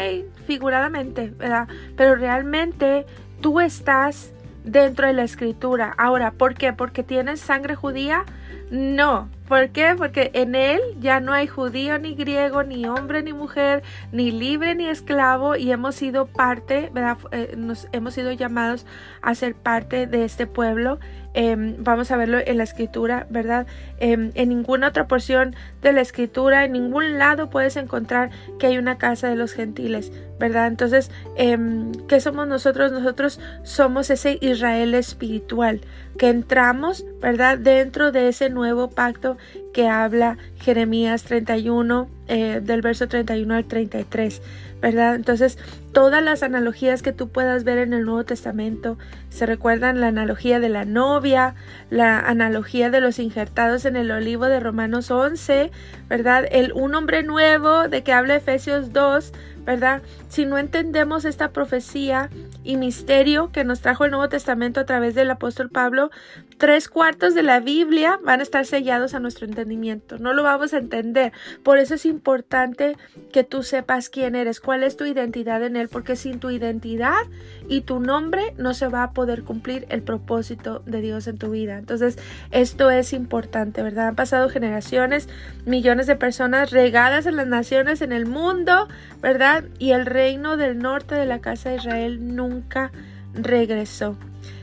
figuradamente, 0.47 1.33
¿verdad? 1.39 1.67
Pero 1.97 2.15
realmente 2.15 3.07
tú 3.41 3.59
estás 3.59 4.35
dentro 4.67 5.07
de 5.07 5.15
la 5.15 5.23
escritura. 5.23 5.95
Ahora, 5.97 6.33
¿por 6.33 6.55
qué? 6.55 6.73
¿Porque 6.73 7.03
tienes 7.03 7.41
sangre 7.41 7.75
judía? 7.75 8.25
No. 8.71 9.31
¿Por 9.49 9.69
qué? 9.71 9.95
Porque 9.97 10.33
en 10.35 10.57
él 10.57 10.81
ya 10.99 11.21
no 11.21 11.33
hay 11.33 11.47
judío 11.47 11.99
ni 12.01 12.17
griego, 12.17 12.65
ni 12.65 12.85
hombre 12.87 13.23
ni 13.23 13.33
mujer, 13.33 13.85
ni 14.11 14.33
libre 14.33 14.75
ni 14.75 14.89
esclavo 14.89 15.55
y 15.55 15.71
hemos 15.71 15.95
sido 15.95 16.27
parte, 16.27 16.91
¿verdad? 16.93 17.17
Eh, 17.31 17.55
nos 17.57 17.87
hemos 17.93 18.15
sido 18.15 18.33
llamados 18.33 18.87
a 19.23 19.37
ser 19.37 19.55
parte 19.55 20.09
de 20.09 20.25
este 20.25 20.49
pueblo. 20.49 20.99
Em, 21.39 21.77
vamos 21.79 22.11
a 22.11 22.17
verlo 22.17 22.39
en 22.45 22.57
la 22.57 22.65
escritura, 22.65 23.27
¿verdad? 23.29 23.67
Em, 23.99 24.31
en 24.35 24.49
ninguna 24.49 24.89
otra 24.89 25.07
porción 25.07 25.55
de 25.83 25.93
la 25.93 26.01
escritura, 26.01 26.65
en 26.65 26.73
ningún 26.73 27.19
lado 27.19 27.51
puedes 27.51 27.77
encontrar 27.77 28.31
que 28.59 28.69
hay 28.69 28.79
una 28.79 28.97
casa 28.97 29.29
de 29.29 29.37
los 29.37 29.53
gentiles. 29.53 30.11
¿verdad? 30.39 30.67
Entonces, 30.67 31.11
em, 31.37 31.93
¿qué 32.09 32.21
somos 32.21 32.47
nosotros? 32.47 32.93
Nosotros 32.93 33.41
somos 33.63 34.11
ese 34.11 34.39
Israel 34.41 34.95
espiritual, 34.95 35.81
que 36.19 36.29
entramos, 36.29 37.05
¿verdad? 37.21 37.59
Dentro 37.59 38.13
de 38.13 38.29
ese 38.29 38.51
nuevo 38.51 38.91
pacto 38.91 39.39
que 39.73 39.89
habla 39.89 40.37
Jeremías 40.59 41.25
31, 41.25 42.09
eh, 42.29 42.61
del 42.63 42.83
verso 42.83 43.09
31 43.09 43.55
al 43.55 43.65
33. 43.65 44.43
¿verdad? 44.81 45.15
Entonces, 45.15 45.59
todas 45.97 46.23
las 46.23 46.43
analogías 46.43 47.01
que 47.01 47.15
tú 47.15 47.31
puedas 47.31 47.65
ver 47.65 47.79
en 47.79 47.95
el 47.95 48.05
Nuevo 48.05 48.23
Testamento, 48.23 48.99
se 49.31 49.47
recuerdan 49.47 49.99
la 49.99 50.09
analogía 50.09 50.61
de 50.61 50.69
la 50.69 50.85
novia, 50.85 51.55
la 51.89 52.19
analogía 52.19 52.91
de 52.91 53.01
los 53.01 53.19
injertados 53.19 53.87
en 53.87 53.97
el 53.97 54.11
olivo 54.11 54.45
de 54.45 54.61
Romanos 54.61 55.11
11, 55.11 55.71
¿verdad? 56.07 56.45
El 56.51 56.75
un 56.75 56.95
hombre 56.95 57.23
nuevo 57.23 57.89
de 57.89 58.03
que 58.03 58.13
habla 58.13 58.37
Efesios 58.37 58.93
2, 58.93 59.33
¿verdad? 59.67 60.01
Si 60.29 60.47
no 60.47 60.59
entendemos 60.59 61.25
esta 61.25 61.51
profecía 61.53 62.31
y 62.63 62.77
misterio 62.77 63.51
que 63.51 63.65
nos 63.65 63.81
trajo 63.81 64.05
el 64.05 64.13
Nuevo 64.13 64.29
Testamento 64.29 64.81
a 64.81 64.87
través 64.87 65.15
del 65.15 65.31
apóstol 65.31 65.71
Pablo, 65.71 66.11
tres 66.57 66.89
cuartos 66.89 67.35
de 67.35 67.43
la 67.43 67.61
Biblia 67.61 68.19
van 68.23 68.41
a 68.41 68.43
estar 68.45 68.65
sellados 68.65 69.15
a 69.15 69.21
nuestro 69.21 69.45
entendimiento. 69.45 70.19
No 70.19 70.33
lo 70.33 70.45
vamos 70.45 70.73
a 70.73 70.79
entender. 70.79 71.33
Por 71.65 71.79
eso 71.79 71.95
es 71.95 72.07
importante 72.07 72.97
que 73.33 73.45
tú 73.45 73.65
sepas 73.65 74.09
quién 74.09 74.37
eres, 74.37 74.61
cuál 74.61 74.85
es 74.85 74.97
tu 74.97 75.05
identidad 75.05 75.63
en 75.65 75.77
Porque 75.89 76.17
sin 76.17 76.41
tu 76.41 76.51
identidad 76.51 77.23
y 77.69 77.83
tu 77.83 78.01
nombre 78.01 78.55
no 78.59 78.75
se 78.75 78.89
va 78.89 79.03
a 79.03 79.11
poder 79.13 79.43
cumplir 79.43 79.87
el 79.89 80.03
propósito 80.03 80.83
de 80.87 81.01
Dios 81.01 81.27
en 81.27 81.39
tu 81.39 81.51
vida. 81.51 81.79
Entonces, 81.79 82.19
esto 82.51 82.91
es 82.91 83.13
importante, 83.13 83.83
¿verdad? 83.83 84.09
Han 84.09 84.17
pasado 84.17 84.49
generaciones, 84.49 85.29
millones 85.65 86.07
de 86.07 86.17
personas 86.17 86.71
regadas 86.71 87.27
en 87.27 87.37
las 87.37 87.47
naciones, 87.47 88.03
en 88.03 88.13
el 88.13 88.27
mundo, 88.27 88.89
¿verdad? 89.21 89.65
Y 89.79 89.93
el 89.93 90.07
reino 90.07 90.57
del 90.57 90.79
norte 90.79 91.15
de 91.15 91.27
la 91.27 91.41
casa 91.41 91.71
de 91.71 91.77
Israel 91.77 92.35
nunca 92.35 92.91
regresó. 93.35 94.17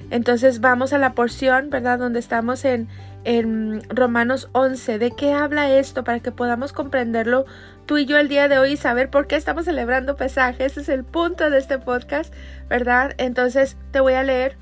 Entonces 0.10 0.62
vamos 0.62 0.94
a 0.94 0.98
la 0.98 1.13
porción, 1.13 1.70
¿verdad? 1.70 1.98
Donde 1.98 2.20
estamos 2.20 2.65
en, 2.65 2.88
en 3.24 3.82
Romanos 3.89 4.50
11. 4.51 5.00
¿De 5.00 5.12
qué 5.12 5.34
habla 5.34 5.72
esto? 5.72 6.03
Para 6.03 6.20
que 6.20 6.32
podamos 6.32 6.72
comprenderlo 6.72 7.46
tú 7.86 7.98
y 7.98 8.06
yo 8.06 8.18
el 8.18 8.30
día 8.30 8.48
de 8.48 8.60
hoy 8.60 8.74
y 8.74 8.78
saber 8.78 9.10
por 9.10 9.28
qué 9.28 9.36
estamos 9.36 9.66
celebrando 9.66 10.16
pesaje. 10.16 10.66
Ese 10.66 10.82
es 10.82 10.90
el 10.90 11.04
punto 11.04 11.50
de 11.50 11.58
este 11.58 11.80
podcast, 11.80 12.34
¿verdad? 12.70 13.13
Entonces 13.18 13.78
te 13.92 14.00
voy 14.00 14.13
a 14.13 14.24
leer 14.24 14.58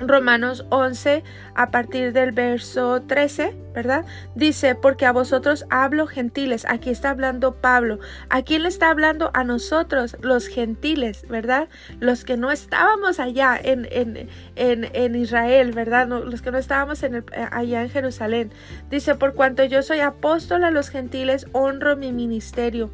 Romanos 0.00 0.64
11 0.70 1.24
a 1.58 1.72
partir 1.72 2.12
del 2.12 2.30
verso 2.30 3.02
13, 3.02 3.52
¿verdad? 3.74 4.04
Dice, 4.36 4.76
porque 4.76 5.06
a 5.06 5.12
vosotros 5.12 5.66
hablo 5.70 6.06
gentiles. 6.06 6.64
Aquí 6.68 6.88
está 6.88 7.10
hablando 7.10 7.56
Pablo. 7.56 7.98
¿A 8.30 8.42
quién 8.42 8.62
le 8.62 8.68
está 8.68 8.90
hablando? 8.90 9.32
A 9.34 9.42
nosotros, 9.42 10.16
los 10.20 10.46
gentiles, 10.46 11.26
¿verdad? 11.28 11.68
Los 11.98 12.24
que 12.24 12.36
no 12.36 12.52
estábamos 12.52 13.18
allá 13.18 13.58
en, 13.60 13.88
en, 13.90 14.28
en, 14.54 15.14
Israel, 15.16 15.72
¿verdad? 15.72 16.06
los 16.06 16.42
que 16.42 16.52
no 16.52 16.58
estábamos 16.58 17.02
en 17.02 17.24
allá 17.50 17.82
en 17.82 17.90
Jerusalén. 17.90 18.52
Dice, 18.88 19.16
por 19.16 19.34
cuanto 19.34 19.64
yo 19.64 19.82
soy 19.82 19.98
apóstol 19.98 20.62
a 20.62 20.70
los 20.70 20.90
gentiles, 20.90 21.48
honro 21.50 21.96
mi 21.96 22.12
ministerio. 22.12 22.92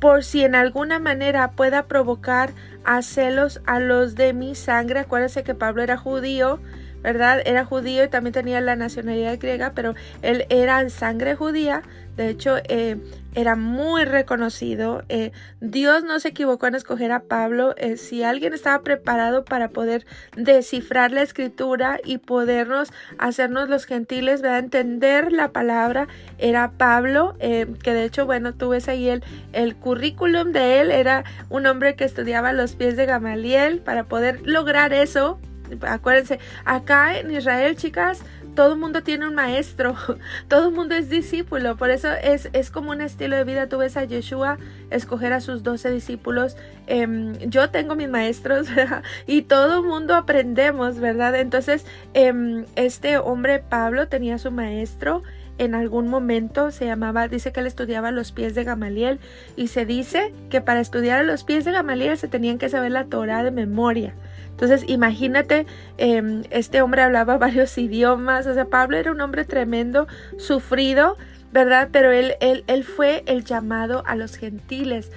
Por 0.00 0.22
si 0.22 0.44
en 0.44 0.54
alguna 0.54 0.98
manera 0.98 1.52
pueda 1.52 1.86
provocar 1.86 2.50
a 2.84 3.00
celos 3.00 3.62
a 3.66 3.80
los 3.80 4.14
de 4.16 4.32
mi 4.32 4.54
sangre. 4.54 5.00
Acuérdense 5.00 5.44
que 5.44 5.54
Pablo 5.54 5.82
era 5.82 5.96
judío, 5.96 6.60
¿verdad? 7.02 7.42
Era 7.44 7.64
judío 7.64 8.04
y 8.04 8.08
también 8.08 8.32
tenía 8.32 8.60
la 8.60 8.76
nacionalidad 8.76 9.38
griega, 9.38 9.72
pero 9.74 9.94
él 10.22 10.46
era 10.48 10.88
sangre 10.90 11.34
judía. 11.34 11.82
De 12.16 12.28
hecho, 12.28 12.58
eh, 12.68 12.98
era 13.34 13.56
muy 13.56 14.04
reconocido. 14.04 15.02
Eh, 15.08 15.32
Dios 15.60 16.04
no 16.04 16.20
se 16.20 16.28
equivocó 16.28 16.66
en 16.66 16.74
escoger 16.74 17.10
a 17.10 17.20
Pablo. 17.20 17.74
Eh, 17.78 17.96
si 17.96 18.22
alguien 18.22 18.52
estaba 18.52 18.82
preparado 18.82 19.46
para 19.46 19.68
poder 19.68 20.04
descifrar 20.36 21.10
la 21.10 21.22
escritura 21.22 21.98
y 22.04 22.18
podernos 22.18 22.92
hacernos 23.16 23.70
los 23.70 23.86
gentiles, 23.86 24.42
entender 24.42 25.32
la 25.32 25.52
palabra, 25.52 26.06
era 26.36 26.72
Pablo, 26.72 27.34
que 27.40 27.94
de 27.94 28.04
hecho, 28.04 28.26
bueno, 28.26 28.52
tú 28.52 28.70
ves 28.70 28.88
ahí 28.88 29.08
el, 29.08 29.24
el 29.54 29.74
currículum 29.74 30.52
de 30.52 30.80
él. 30.80 30.90
Era 30.90 31.24
un 31.48 31.66
hombre 31.66 31.96
que 31.96 32.04
estudiaba 32.04 32.52
los 32.52 32.74
pies 32.74 32.96
de 32.96 33.06
Gamaliel 33.06 33.78
para 33.78 34.04
poder 34.04 34.40
lograr 34.46 34.92
eso 34.92 35.38
acuérdense, 35.82 36.38
acá 36.64 37.18
en 37.18 37.30
Israel, 37.30 37.76
chicas, 37.76 38.22
todo 38.54 38.74
el 38.74 38.78
mundo 38.78 39.02
tiene 39.02 39.26
un 39.26 39.34
maestro, 39.34 39.96
todo 40.48 40.68
el 40.68 40.74
mundo 40.74 40.94
es 40.94 41.08
discípulo, 41.08 41.76
por 41.76 41.90
eso 41.90 42.12
es, 42.12 42.48
es 42.52 42.70
como 42.70 42.90
un 42.90 43.00
estilo 43.00 43.36
de 43.36 43.44
vida. 43.44 43.68
Tú 43.68 43.78
ves 43.78 43.96
a 43.96 44.04
Yeshua 44.04 44.58
escoger 44.90 45.32
a 45.32 45.40
sus 45.40 45.62
doce 45.62 45.90
discípulos, 45.90 46.56
em, 46.86 47.38
yo 47.38 47.70
tengo 47.70 47.94
mis 47.94 48.08
maestros 48.08 48.68
y 49.26 49.42
todo 49.42 49.80
el 49.80 49.86
mundo 49.86 50.14
aprendemos, 50.14 50.98
¿verdad? 50.98 51.34
Entonces, 51.36 51.86
em, 52.14 52.64
este 52.76 53.18
hombre 53.18 53.58
Pablo 53.58 54.08
tenía 54.08 54.38
su 54.38 54.50
maestro 54.50 55.22
en 55.58 55.74
algún 55.74 56.08
momento 56.08 56.70
se 56.70 56.86
llamaba, 56.86 57.28
dice 57.28 57.52
que 57.52 57.60
él 57.60 57.66
estudiaba 57.66 58.10
los 58.10 58.32
pies 58.32 58.54
de 58.54 58.64
Gamaliel 58.64 59.20
y 59.54 59.68
se 59.68 59.84
dice 59.86 60.32
que 60.50 60.60
para 60.60 60.80
estudiar 60.80 61.20
a 61.20 61.22
los 61.22 61.44
pies 61.44 61.64
de 61.64 61.72
Gamaliel 61.72 62.16
se 62.16 62.28
tenían 62.28 62.58
que 62.58 62.68
saber 62.68 62.92
la 62.92 63.04
Torah 63.04 63.44
de 63.44 63.50
memoria. 63.50 64.14
Entonces, 64.52 64.84
imagínate, 64.86 65.66
em, 65.98 66.42
este 66.50 66.82
hombre 66.82 67.02
hablaba 67.02 67.36
varios 67.38 67.76
idiomas, 67.76 68.46
o 68.46 68.54
sea, 68.54 68.66
Pablo 68.66 68.96
era 68.96 69.10
un 69.10 69.20
hombre 69.20 69.44
tremendo, 69.44 70.06
sufrido, 70.38 71.16
¿verdad? 71.52 71.88
Pero 71.92 72.12
él, 72.12 72.34
él, 72.40 72.64
él 72.66 72.84
fue 72.84 73.24
el 73.26 73.44
llamado 73.44 74.04
a 74.06 74.14
los 74.14 74.36
gentiles, 74.36 75.10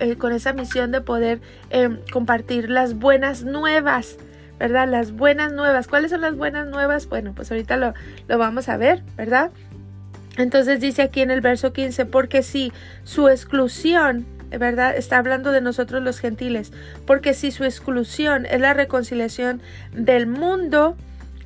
eh, 0.00 0.16
con 0.16 0.32
esa 0.32 0.52
misión 0.52 0.90
de 0.90 1.00
poder 1.00 1.40
em, 1.70 2.00
compartir 2.12 2.68
las 2.68 2.94
buenas 2.94 3.44
nuevas. 3.44 4.16
¿Verdad? 4.58 4.86
Las 4.88 5.12
buenas 5.12 5.54
nuevas. 5.54 5.88
¿Cuáles 5.88 6.10
son 6.10 6.20
las 6.20 6.36
buenas 6.36 6.68
nuevas? 6.68 7.08
Bueno, 7.08 7.32
pues 7.34 7.50
ahorita 7.50 7.78
lo, 7.78 7.94
lo 8.28 8.36
vamos 8.36 8.68
a 8.68 8.76
ver, 8.76 9.02
¿verdad? 9.16 9.50
Entonces 10.36 10.80
dice 10.80 11.00
aquí 11.00 11.22
en 11.22 11.30
el 11.30 11.40
verso 11.40 11.72
15, 11.72 12.04
porque 12.04 12.42
si 12.42 12.70
su 13.04 13.30
exclusión 13.30 14.26
¿verdad? 14.58 14.96
Está 14.96 15.18
hablando 15.18 15.52
de 15.52 15.60
nosotros 15.60 16.02
los 16.02 16.18
gentiles, 16.18 16.72
porque 17.06 17.34
si 17.34 17.50
su 17.50 17.64
exclusión 17.64 18.46
es 18.46 18.60
la 18.60 18.74
reconciliación 18.74 19.60
del 19.92 20.26
mundo, 20.26 20.96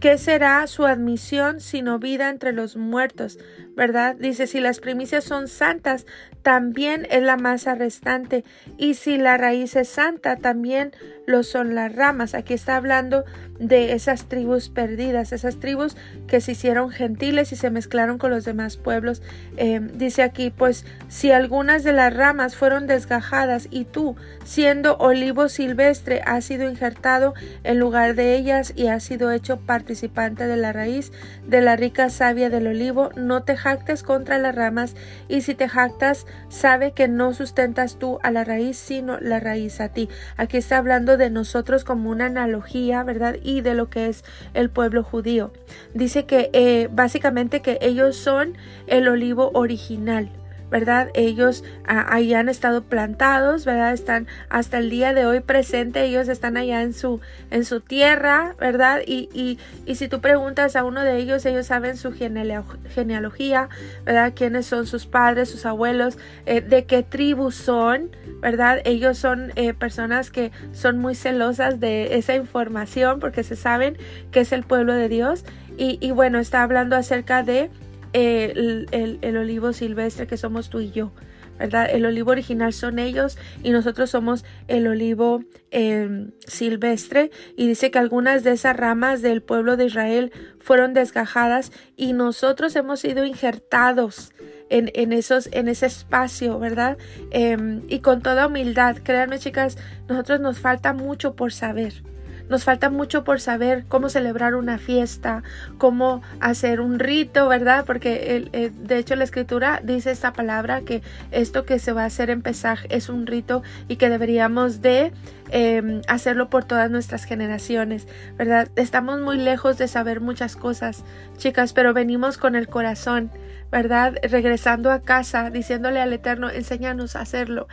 ¿qué 0.00 0.18
será 0.18 0.66
su 0.66 0.84
admisión 0.84 1.60
sino 1.60 1.98
vida 1.98 2.30
entre 2.30 2.52
los 2.52 2.76
muertos? 2.76 3.38
¿Verdad? 3.76 4.16
Dice, 4.16 4.46
si 4.46 4.60
las 4.60 4.80
primicias 4.80 5.24
son 5.24 5.48
santas, 5.48 6.06
también 6.42 7.06
es 7.10 7.22
la 7.22 7.36
masa 7.36 7.74
restante, 7.74 8.44
y 8.76 8.94
si 8.94 9.16
la 9.16 9.36
raíz 9.36 9.74
es 9.76 9.88
santa, 9.88 10.36
también 10.36 10.92
lo 11.26 11.42
son 11.42 11.74
las 11.74 11.94
ramas. 11.94 12.34
Aquí 12.34 12.54
está 12.54 12.76
hablando 12.76 13.24
de 13.58 13.92
esas 13.92 14.26
tribus 14.28 14.68
perdidas, 14.68 15.32
esas 15.32 15.58
tribus 15.58 15.96
que 16.26 16.40
se 16.40 16.52
hicieron 16.52 16.90
gentiles 16.90 17.52
y 17.52 17.56
se 17.56 17.70
mezclaron 17.70 18.18
con 18.18 18.30
los 18.30 18.44
demás 18.44 18.76
pueblos. 18.76 19.22
Eh, 19.56 19.80
dice 19.94 20.22
aquí, 20.22 20.50
pues 20.50 20.84
si 21.08 21.30
algunas 21.30 21.84
de 21.84 21.92
las 21.92 22.14
ramas 22.14 22.56
fueron 22.56 22.86
desgajadas 22.86 23.68
y 23.70 23.84
tú, 23.84 24.16
siendo 24.44 24.96
olivo 24.98 25.48
silvestre, 25.48 26.20
has 26.26 26.44
sido 26.44 26.68
injertado 26.68 27.34
en 27.62 27.78
lugar 27.78 28.14
de 28.14 28.36
ellas 28.36 28.72
y 28.76 28.88
has 28.88 29.04
sido 29.04 29.30
hecho 29.30 29.58
participante 29.60 30.46
de 30.46 30.56
la 30.56 30.72
raíz 30.72 31.12
de 31.46 31.60
la 31.60 31.76
rica 31.76 32.10
savia 32.10 32.50
del 32.50 32.66
olivo, 32.66 33.10
no 33.16 33.44
te 33.44 33.56
jactes 33.64 34.02
contra 34.02 34.36
las 34.36 34.54
ramas 34.54 34.94
y 35.26 35.40
si 35.40 35.54
te 35.54 35.70
jactas, 35.70 36.26
sabe 36.50 36.92
que 36.92 37.08
no 37.08 37.32
sustentas 37.32 37.98
tú 37.98 38.18
a 38.22 38.30
la 38.30 38.44
raíz, 38.44 38.76
sino 38.76 39.18
la 39.20 39.40
raíz 39.40 39.80
a 39.80 39.88
ti. 39.88 40.10
Aquí 40.36 40.58
está 40.58 40.76
hablando 40.76 41.16
de 41.16 41.30
nosotros 41.30 41.82
como 41.82 42.10
una 42.10 42.26
analogía, 42.26 43.02
¿verdad? 43.04 43.36
Y 43.42 43.62
de 43.62 43.74
lo 43.74 43.88
que 43.88 44.08
es 44.08 44.22
el 44.52 44.68
pueblo 44.68 45.02
judío. 45.02 45.50
Dice 45.94 46.26
que 46.26 46.50
eh, 46.52 46.90
básicamente 46.92 47.62
que 47.62 47.78
ellos 47.80 48.16
son 48.16 48.54
el 48.86 49.08
olivo 49.08 49.50
original, 49.54 50.30
¿verdad? 50.74 51.10
Ellos 51.14 51.62
ah, 51.86 52.04
ahí 52.08 52.34
han 52.34 52.48
estado 52.48 52.82
plantados, 52.82 53.64
¿verdad? 53.64 53.92
Están 53.92 54.26
hasta 54.48 54.78
el 54.78 54.90
día 54.90 55.14
de 55.14 55.24
hoy 55.24 55.38
presentes, 55.38 56.02
ellos 56.02 56.26
están 56.26 56.56
allá 56.56 56.82
en 56.82 56.94
su, 56.94 57.20
en 57.52 57.64
su 57.64 57.78
tierra, 57.78 58.56
¿verdad? 58.58 58.98
Y, 59.06 59.28
y, 59.32 59.60
y 59.86 59.94
si 59.94 60.08
tú 60.08 60.20
preguntas 60.20 60.74
a 60.74 60.82
uno 60.82 61.02
de 61.02 61.16
ellos, 61.18 61.46
ellos 61.46 61.66
saben 61.66 61.96
su 61.96 62.12
genealogía, 62.12 63.68
¿verdad? 64.04 64.32
Quiénes 64.34 64.66
son 64.66 64.88
sus 64.88 65.06
padres, 65.06 65.48
sus 65.48 65.64
abuelos, 65.64 66.18
eh, 66.44 66.60
de 66.60 66.86
qué 66.86 67.04
tribu 67.04 67.52
son, 67.52 68.10
¿verdad? 68.40 68.80
Ellos 68.84 69.16
son 69.16 69.52
eh, 69.54 69.74
personas 69.74 70.32
que 70.32 70.50
son 70.72 70.98
muy 70.98 71.14
celosas 71.14 71.78
de 71.78 72.16
esa 72.16 72.34
información 72.34 73.20
porque 73.20 73.44
se 73.44 73.54
saben 73.54 73.96
que 74.32 74.40
es 74.40 74.50
el 74.50 74.64
pueblo 74.64 74.92
de 74.92 75.08
Dios. 75.08 75.44
Y, 75.76 75.98
y 76.00 76.10
bueno, 76.10 76.40
está 76.40 76.64
hablando 76.64 76.96
acerca 76.96 77.44
de 77.44 77.70
el, 78.14 79.36
olivo 79.36 79.72
silvestre 79.72 80.26
que 80.26 80.36
somos 80.36 80.70
tú 80.70 80.80
y 80.80 80.90
yo. 80.90 81.12
¿verdad? 81.58 81.88
El 81.88 82.04
olivo 82.04 82.32
original 82.32 82.72
son 82.72 82.98
ellos 82.98 83.38
y 83.62 83.70
nosotros 83.70 84.10
somos 84.10 84.44
el 84.66 84.88
olivo 84.88 85.44
em, 85.70 86.32
silvestre. 86.46 87.30
Y 87.56 87.68
dice 87.68 87.90
que 87.90 87.98
algunas 87.98 88.42
de 88.42 88.52
esas 88.52 88.76
ramas 88.76 89.22
del 89.22 89.40
pueblo 89.40 89.76
de 89.76 89.86
Israel 89.86 90.32
fueron 90.58 90.94
desgajadas 90.94 91.70
y 91.96 92.12
nosotros 92.12 92.74
hemos 92.74 93.00
sido 93.00 93.24
injertados 93.24 94.32
en, 94.68 94.90
en, 94.94 95.12
esos, 95.12 95.48
en 95.52 95.68
ese 95.68 95.86
espacio, 95.86 96.58
¿verdad? 96.58 96.98
Em, 97.30 97.82
y 97.88 98.00
con 98.00 98.20
toda 98.22 98.48
humildad, 98.48 98.96
créanme 98.96 99.38
chicas, 99.38 99.76
nosotros 100.08 100.40
nos 100.40 100.58
falta 100.58 100.92
mucho 100.92 101.36
por 101.36 101.52
saber. 101.52 102.02
Nos 102.48 102.64
falta 102.64 102.90
mucho 102.90 103.24
por 103.24 103.40
saber 103.40 103.84
cómo 103.88 104.08
celebrar 104.08 104.54
una 104.54 104.78
fiesta, 104.78 105.42
cómo 105.78 106.22
hacer 106.40 106.80
un 106.80 106.98
rito, 106.98 107.48
¿verdad? 107.48 107.84
Porque 107.86 108.36
el, 108.36 108.72
de 108.86 108.98
hecho 108.98 109.16
la 109.16 109.24
escritura 109.24 109.80
dice 109.82 110.10
esta 110.10 110.32
palabra 110.32 110.82
que 110.82 111.02
esto 111.30 111.64
que 111.64 111.78
se 111.78 111.92
va 111.92 112.02
a 112.02 112.06
hacer 112.06 112.30
en 112.30 112.42
Pesaj 112.42 112.80
es 112.90 113.08
un 113.08 113.26
rito 113.26 113.62
y 113.88 113.96
que 113.96 114.08
deberíamos 114.08 114.80
de 114.82 115.12
em, 115.50 116.02
hacerlo 116.08 116.50
por 116.50 116.64
todas 116.64 116.90
nuestras 116.90 117.24
generaciones, 117.24 118.06
¿verdad? 118.36 118.68
Estamos 118.76 119.20
muy 119.20 119.38
lejos 119.38 119.78
de 119.78 119.88
saber 119.88 120.20
muchas 120.20 120.56
cosas, 120.56 121.04
chicas, 121.36 121.72
pero 121.72 121.94
venimos 121.94 122.38
con 122.38 122.56
el 122.56 122.68
corazón 122.68 123.30
¿verdad? 123.74 124.14
Regresando 124.22 124.92
a 124.92 125.00
casa, 125.00 125.50
diciéndole 125.50 126.00
al 126.00 126.12
Eterno, 126.12 126.48
enséñanos 126.48 127.16
a 127.16 127.22
hacerlo. 127.22 127.66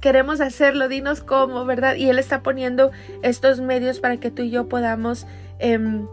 queremos 0.00 0.40
hacerlo, 0.40 0.86
dinos 0.86 1.20
cómo, 1.20 1.64
¿verdad? 1.64 1.96
Y 1.96 2.08
Él 2.08 2.20
está 2.20 2.44
poniendo 2.44 2.92
estos 3.24 3.60
medios 3.60 3.98
para 3.98 4.18
que 4.18 4.30
tú 4.30 4.42
y 4.42 4.50
yo 4.50 4.68
podamos... 4.68 5.26
Em, 5.58 6.06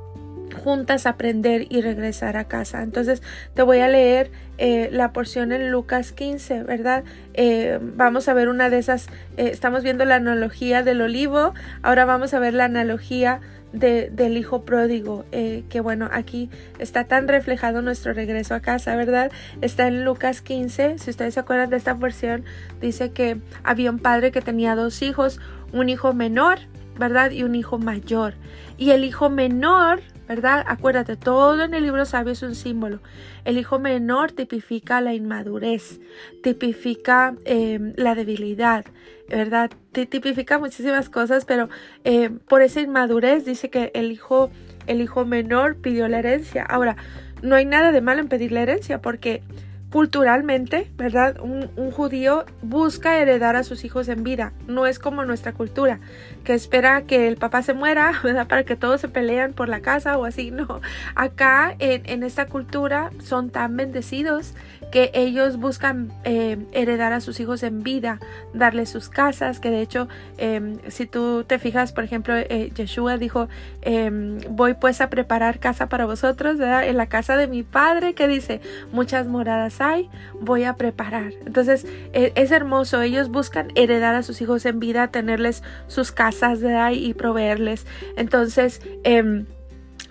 juntas 0.60 1.06
aprender 1.06 1.66
y 1.70 1.82
regresar 1.82 2.38
a 2.38 2.46
casa. 2.46 2.84
Entonces 2.84 3.22
te 3.54 3.64
voy 3.64 3.80
a 3.80 3.88
leer 3.88 4.32
eh, 4.58 4.90
la 4.92 5.14
porción 5.14 5.52
en 5.54 5.72
Lucas 5.72 6.12
15, 6.12 6.64
¿verdad? 6.64 7.04
Eh, 7.34 7.80
vamos 7.82 8.28
a 8.28 8.34
ver 8.34 8.50
una 8.50 8.70
de 8.70 8.78
esas, 8.78 9.08
eh, 9.38 9.50
estamos 9.52 9.84
viendo 9.84 10.04
la 10.04 10.16
analogía 10.16 10.84
del 10.84 11.02
olivo, 11.02 11.54
ahora 11.82 12.04
vamos 12.04 12.34
a 12.34 12.40
ver 12.40 12.54
la 12.54 12.66
analogía 12.66 13.40
del 13.72 14.36
hijo 14.36 14.66
pródigo, 14.66 15.26
que 15.30 15.80
bueno, 15.80 16.10
aquí 16.12 16.50
está 16.80 17.04
tan 17.04 17.28
reflejado 17.28 17.84
nuestro 17.84 18.14
regreso 18.14 18.56
a 18.56 18.62
casa, 18.62 18.96
¿verdad? 18.96 19.32
Está 19.62 19.88
en 19.88 20.04
Lucas 20.04 20.42
15, 20.42 20.98
si 20.98 21.10
ustedes 21.12 21.36
se 21.36 21.40
acuerdan 21.40 21.70
de 21.70 21.78
esta 21.78 21.94
versión, 21.94 22.46
dice 22.82 23.12
que 23.12 23.38
había 23.64 23.92
un 23.92 24.00
padre 24.00 24.32
que 24.32 24.42
tenía 24.42 24.74
dos 24.74 25.04
hijos, 25.04 25.40
un 25.72 25.88
hijo 25.88 26.14
menor, 26.14 26.58
¿verdad? 26.98 27.30
Y 27.30 27.44
un 27.44 27.54
hijo 27.54 27.78
mayor. 27.78 28.34
Y 28.78 28.90
el 28.90 29.04
hijo 29.04 29.30
menor 29.30 30.02
¿verdad? 30.30 30.64
Acuérdate, 30.68 31.18
todo 31.18 31.64
en 31.64 31.74
el 31.74 31.82
libro 31.82 32.06
sabio 32.06 32.34
es 32.34 32.44
un 32.44 32.54
símbolo. 32.54 33.00
El 33.46 33.58
hijo 33.58 33.80
menor 33.80 34.32
tipifica 34.32 35.02
la 35.02 35.16
inmadurez, 35.16 36.00
tipifica 36.44 37.34
em, 37.46 37.94
la 37.98 38.14
debilidad, 38.14 38.86
¿verdad? 39.28 39.72
Tipifica 39.92 40.60
muchísimas 40.60 41.10
cosas, 41.10 41.46
pero 41.46 41.68
em, 42.04 42.38
por 42.38 42.62
esa 42.62 42.80
inmadurez 42.80 43.44
dice 43.44 43.72
que 43.72 43.92
el 43.96 44.12
hijo, 44.12 44.52
el 44.86 45.02
hijo 45.02 45.26
menor 45.26 45.78
pidió 45.78 46.08
la 46.08 46.20
herencia. 46.20 46.64
Ahora, 46.64 46.96
no 47.42 47.56
hay 47.56 47.66
nada 47.66 47.92
de 47.92 48.02
malo 48.02 48.22
en 48.22 48.28
pedir 48.28 48.52
la 48.52 48.62
herencia 48.62 49.02
porque 49.02 49.42
culturalmente, 49.92 50.92
¿verdad? 50.96 51.40
Un, 51.42 51.92
judío 51.92 52.46
busca 52.62 53.18
heredar 53.18 53.56
a 53.56 53.64
sus 53.64 53.84
hijos 53.84 54.08
en 54.08 54.24
vida. 54.24 54.54
No 54.68 54.86
es 54.86 55.00
como 55.00 55.26
nuestra 55.26 55.54
cultura, 55.54 56.00
espera 56.54 57.04
que 57.04 57.28
el 57.28 57.38
papá 57.38 57.62
se 57.62 57.74
muera, 57.74 58.14
¿verdad? 58.24 58.48
Para 58.48 58.64
que 58.64 58.76
todos 58.76 59.02
se 59.02 59.10
pelean 59.10 59.54
por 59.54 59.70
la 59.70 59.82
casa 59.82 60.18
o 60.18 60.26
así. 60.26 60.52
No. 60.52 60.82
Acá 61.16 61.76
en, 61.80 62.02
en 62.06 62.24
esta 62.24 62.46
cultura 62.46 63.12
son 63.20 63.50
tan 63.50 63.78
bendecidos 63.78 64.54
que 64.92 65.12
ellos 65.14 65.58
buscan 65.58 66.12
eh, 66.24 66.58
heredar 66.72 67.14
a 67.14 67.22
sus 67.22 67.40
hijos 67.40 67.64
en 67.64 67.84
vida, 67.84 68.20
darles 68.54 68.90
sus 68.90 69.10
casas, 69.10 69.60
que 69.60 69.70
de 69.70 69.82
hecho, 69.82 70.08
em, 70.38 70.78
si 70.88 71.06
tú 71.06 71.44
te 71.46 71.60
fijas, 71.60 71.92
por 71.92 72.04
ejemplo, 72.04 72.36
eh, 72.36 72.72
Yeshua 72.76 73.18
dijo, 73.18 73.50
em, 73.82 74.40
voy 74.50 74.74
pues 74.74 75.02
a 75.02 75.10
preparar 75.10 75.60
casa 75.60 75.90
para 75.90 76.06
vosotros, 76.06 76.58
¿verdad? 76.58 76.88
En 76.88 76.98
la 76.98 77.08
casa 77.08 77.38
de 77.38 77.48
mi 77.48 77.64
padre, 77.64 78.16
que 78.16 78.28
dice, 78.28 78.62
muchas 78.92 79.28
moradas 79.28 79.80
hay, 79.82 80.10
voy 80.42 80.64
a 80.64 80.74
preparar. 80.74 81.34
Entonces, 81.46 81.86
e, 82.14 82.32
es 82.36 82.52
hermoso, 82.52 83.02
ellos 83.02 83.30
buscan 83.30 83.68
heredar 83.76 84.16
a 84.16 84.24
sus 84.24 84.42
hijos 84.42 84.66
en 84.66 84.80
vida, 84.80 85.10
tenerles 85.10 85.64
sus 85.88 86.12
casas, 86.12 86.39
Y 86.94 87.14
proveerles. 87.14 87.86
Entonces, 88.18 88.82
em, 89.04 89.46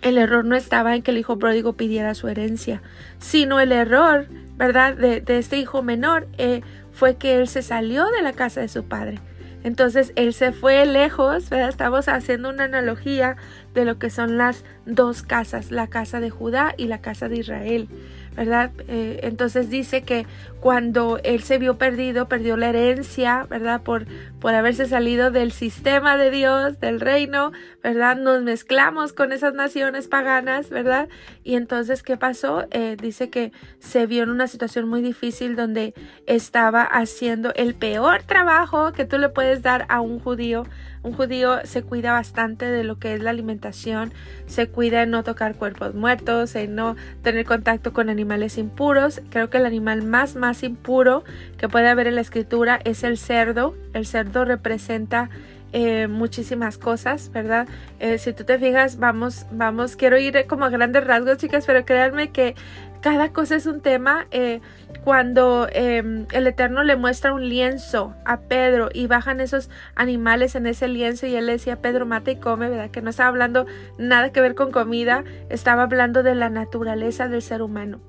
el 0.02 0.18
error 0.18 0.44
no 0.44 0.56
estaba 0.56 0.94
en 0.94 1.02
que 1.02 1.10
el 1.10 1.18
hijo 1.18 1.38
pródigo 1.38 1.74
pidiera 1.74 2.14
su 2.14 2.28
herencia, 2.28 2.82
sino 3.18 3.60
el 3.60 3.72
error 3.72 4.26
¿verdad? 4.58 4.96
De, 4.96 5.22
este 5.38 5.56
hijo 5.56 5.82
menor 5.82 6.26
eh, 6.36 6.62
fue 6.92 7.16
que 7.16 7.36
él 7.36 7.48
se 7.48 7.62
salió 7.62 8.04
de 8.10 8.22
la 8.22 8.32
casa 8.32 8.60
de 8.60 8.68
su 8.68 8.84
padre. 8.84 9.20
Entonces 9.64 10.12
él 10.16 10.34
se 10.34 10.52
fue 10.52 10.84
lejos, 10.84 11.48
¿verdad? 11.48 11.68
Estamos 11.68 12.08
haciendo 12.08 12.48
una 12.48 12.64
analogía 12.64 13.36
de 13.74 13.84
lo 13.84 13.98
que 13.98 14.10
son 14.10 14.36
las 14.36 14.64
dos 14.84 15.22
casas, 15.22 15.70
la 15.70 15.86
casa 15.86 16.20
de 16.20 16.30
Judá 16.30 16.74
y 16.76 16.86
la 16.86 17.00
casa 17.00 17.28
de 17.28 17.38
Israel. 17.38 17.88
¿verdad? 18.36 18.70
Eh, 18.86 19.18
entonces 19.24 19.68
dice 19.68 20.02
que 20.02 20.24
cuando 20.60 21.18
él 21.24 21.42
se 21.42 21.58
vio 21.58 21.76
perdido, 21.76 22.28
perdió 22.28 22.56
la 22.56 22.68
herencia, 22.68 23.44
¿verdad? 23.50 23.82
Por, 23.82 24.06
por 24.40 24.54
haberse 24.54 24.86
salido 24.86 25.30
del 25.30 25.52
sistema 25.52 26.16
de 26.16 26.30
Dios, 26.30 26.80
del 26.80 27.00
reino, 27.00 27.52
¿verdad? 27.82 28.16
Nos 28.16 28.42
mezclamos 28.42 29.12
con 29.12 29.32
esas 29.32 29.54
naciones 29.54 30.08
paganas, 30.08 30.70
¿verdad? 30.70 31.08
Y 31.44 31.56
entonces, 31.56 32.02
¿qué 32.02 32.16
pasó? 32.16 32.66
Eh, 32.70 32.96
dice 33.00 33.30
que 33.30 33.52
se 33.78 34.06
vio 34.06 34.22
en 34.22 34.30
una 34.30 34.46
situación 34.46 34.88
muy 34.88 35.02
difícil 35.02 35.56
donde 35.56 35.94
estaba 36.26 36.82
haciendo 36.82 37.52
el 37.54 37.74
peor 37.74 38.22
trabajo 38.22 38.92
que 38.92 39.04
tú 39.04 39.18
le 39.18 39.28
puedes 39.28 39.62
dar 39.62 39.86
a 39.88 40.00
un 40.00 40.20
judío, 40.20 40.64
un 41.02 41.12
judío 41.12 41.60
se 41.64 41.82
cuida 41.82 42.12
bastante 42.12 42.66
de 42.66 42.84
lo 42.84 42.98
que 42.98 43.14
es 43.14 43.22
la 43.22 43.30
alimentación, 43.30 44.12
se 44.46 44.68
cuida 44.68 45.02
en 45.02 45.10
no 45.10 45.22
tocar 45.22 45.54
cuerpos 45.54 45.94
muertos, 45.94 46.54
en 46.54 46.74
no 46.74 46.96
tener 47.22 47.44
contacto 47.44 47.92
con 47.92 48.10
animales 48.10 48.58
impuros. 48.58 49.22
Creo 49.30 49.48
que 49.48 49.58
el 49.58 49.66
animal 49.66 50.02
más 50.02 50.34
más 50.34 50.62
impuro 50.62 51.24
que 51.56 51.68
puede 51.68 51.88
haber 51.88 52.08
en 52.08 52.16
la 52.16 52.20
escritura 52.20 52.80
es 52.84 53.04
el 53.04 53.16
cerdo. 53.16 53.74
El 53.94 54.06
cerdo 54.06 54.27
representa 54.44 55.30
eh, 55.72 56.06
muchísimas 56.08 56.78
cosas, 56.78 57.30
¿verdad? 57.30 57.68
Eh, 58.00 58.16
si 58.16 58.32
tú 58.32 58.44
te 58.44 58.58
fijas, 58.58 58.98
vamos, 58.98 59.44
vamos, 59.50 59.96
quiero 59.96 60.16
ir 60.16 60.46
como 60.46 60.64
a 60.64 60.70
grandes 60.70 61.04
rasgos, 61.04 61.36
chicas, 61.36 61.66
pero 61.66 61.84
créanme 61.84 62.30
que 62.30 62.54
cada 63.02 63.32
cosa 63.32 63.56
es 63.56 63.66
un 63.66 63.80
tema. 63.80 64.26
Eh, 64.30 64.60
cuando 65.04 65.68
em, 65.72 66.26
el 66.32 66.46
Eterno 66.46 66.82
le 66.82 66.96
muestra 66.96 67.32
un 67.32 67.48
lienzo 67.48 68.14
a 68.24 68.40
Pedro 68.40 68.88
y 68.92 69.06
bajan 69.06 69.40
esos 69.40 69.70
animales 69.94 70.54
en 70.54 70.66
ese 70.66 70.88
lienzo 70.88 71.26
y 71.26 71.36
él 71.36 71.46
le 71.46 71.52
decía, 71.52 71.76
Pedro, 71.76 72.06
mata 72.06 72.30
y 72.30 72.36
come, 72.36 72.68
¿verdad? 72.68 72.90
Que 72.90 73.02
no 73.02 73.10
estaba 73.10 73.28
hablando 73.28 73.66
nada 73.98 74.32
que 74.32 74.40
ver 74.40 74.54
con 74.54 74.70
comida, 74.70 75.24
estaba 75.50 75.82
hablando 75.82 76.22
de 76.22 76.34
la 76.34 76.48
naturaleza 76.48 77.28
del 77.28 77.42
ser 77.42 77.62
humano. 77.62 78.00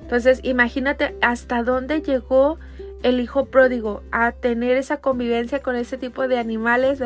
Entonces, 0.00 0.40
imagínate 0.42 1.16
hasta 1.20 1.62
dónde 1.62 2.00
llegó 2.00 2.58
el 3.02 3.20
hijo 3.20 3.46
pródigo 3.46 4.02
a 4.10 4.32
tener 4.32 4.76
esa 4.76 4.98
convivencia 4.98 5.60
con 5.60 5.76
ese 5.76 5.98
tipo 5.98 6.26
de 6.28 6.38
animales. 6.38 7.00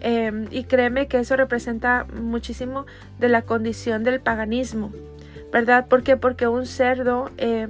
Em, 0.00 0.46
y 0.50 0.64
créeme 0.64 1.08
que 1.08 1.18
eso 1.18 1.36
representa 1.36 2.06
muchísimo 2.20 2.86
de 3.18 3.28
la 3.28 3.42
condición 3.42 4.04
del 4.04 4.20
paganismo. 4.20 4.92
¿verdad? 5.54 5.86
¿Por 5.86 6.02
qué? 6.02 6.16
Porque 6.16 6.48
un 6.48 6.66
cerdo, 6.66 7.30
eh, 7.38 7.68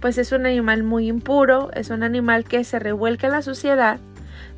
pues 0.00 0.18
es 0.18 0.32
un 0.32 0.44
animal 0.44 0.82
muy 0.82 1.08
impuro, 1.08 1.70
es 1.72 1.88
un 1.88 2.02
animal 2.02 2.44
que 2.44 2.62
se 2.62 2.78
revuelca 2.78 3.26
en 3.26 3.32
la 3.32 3.40
suciedad, 3.40 4.00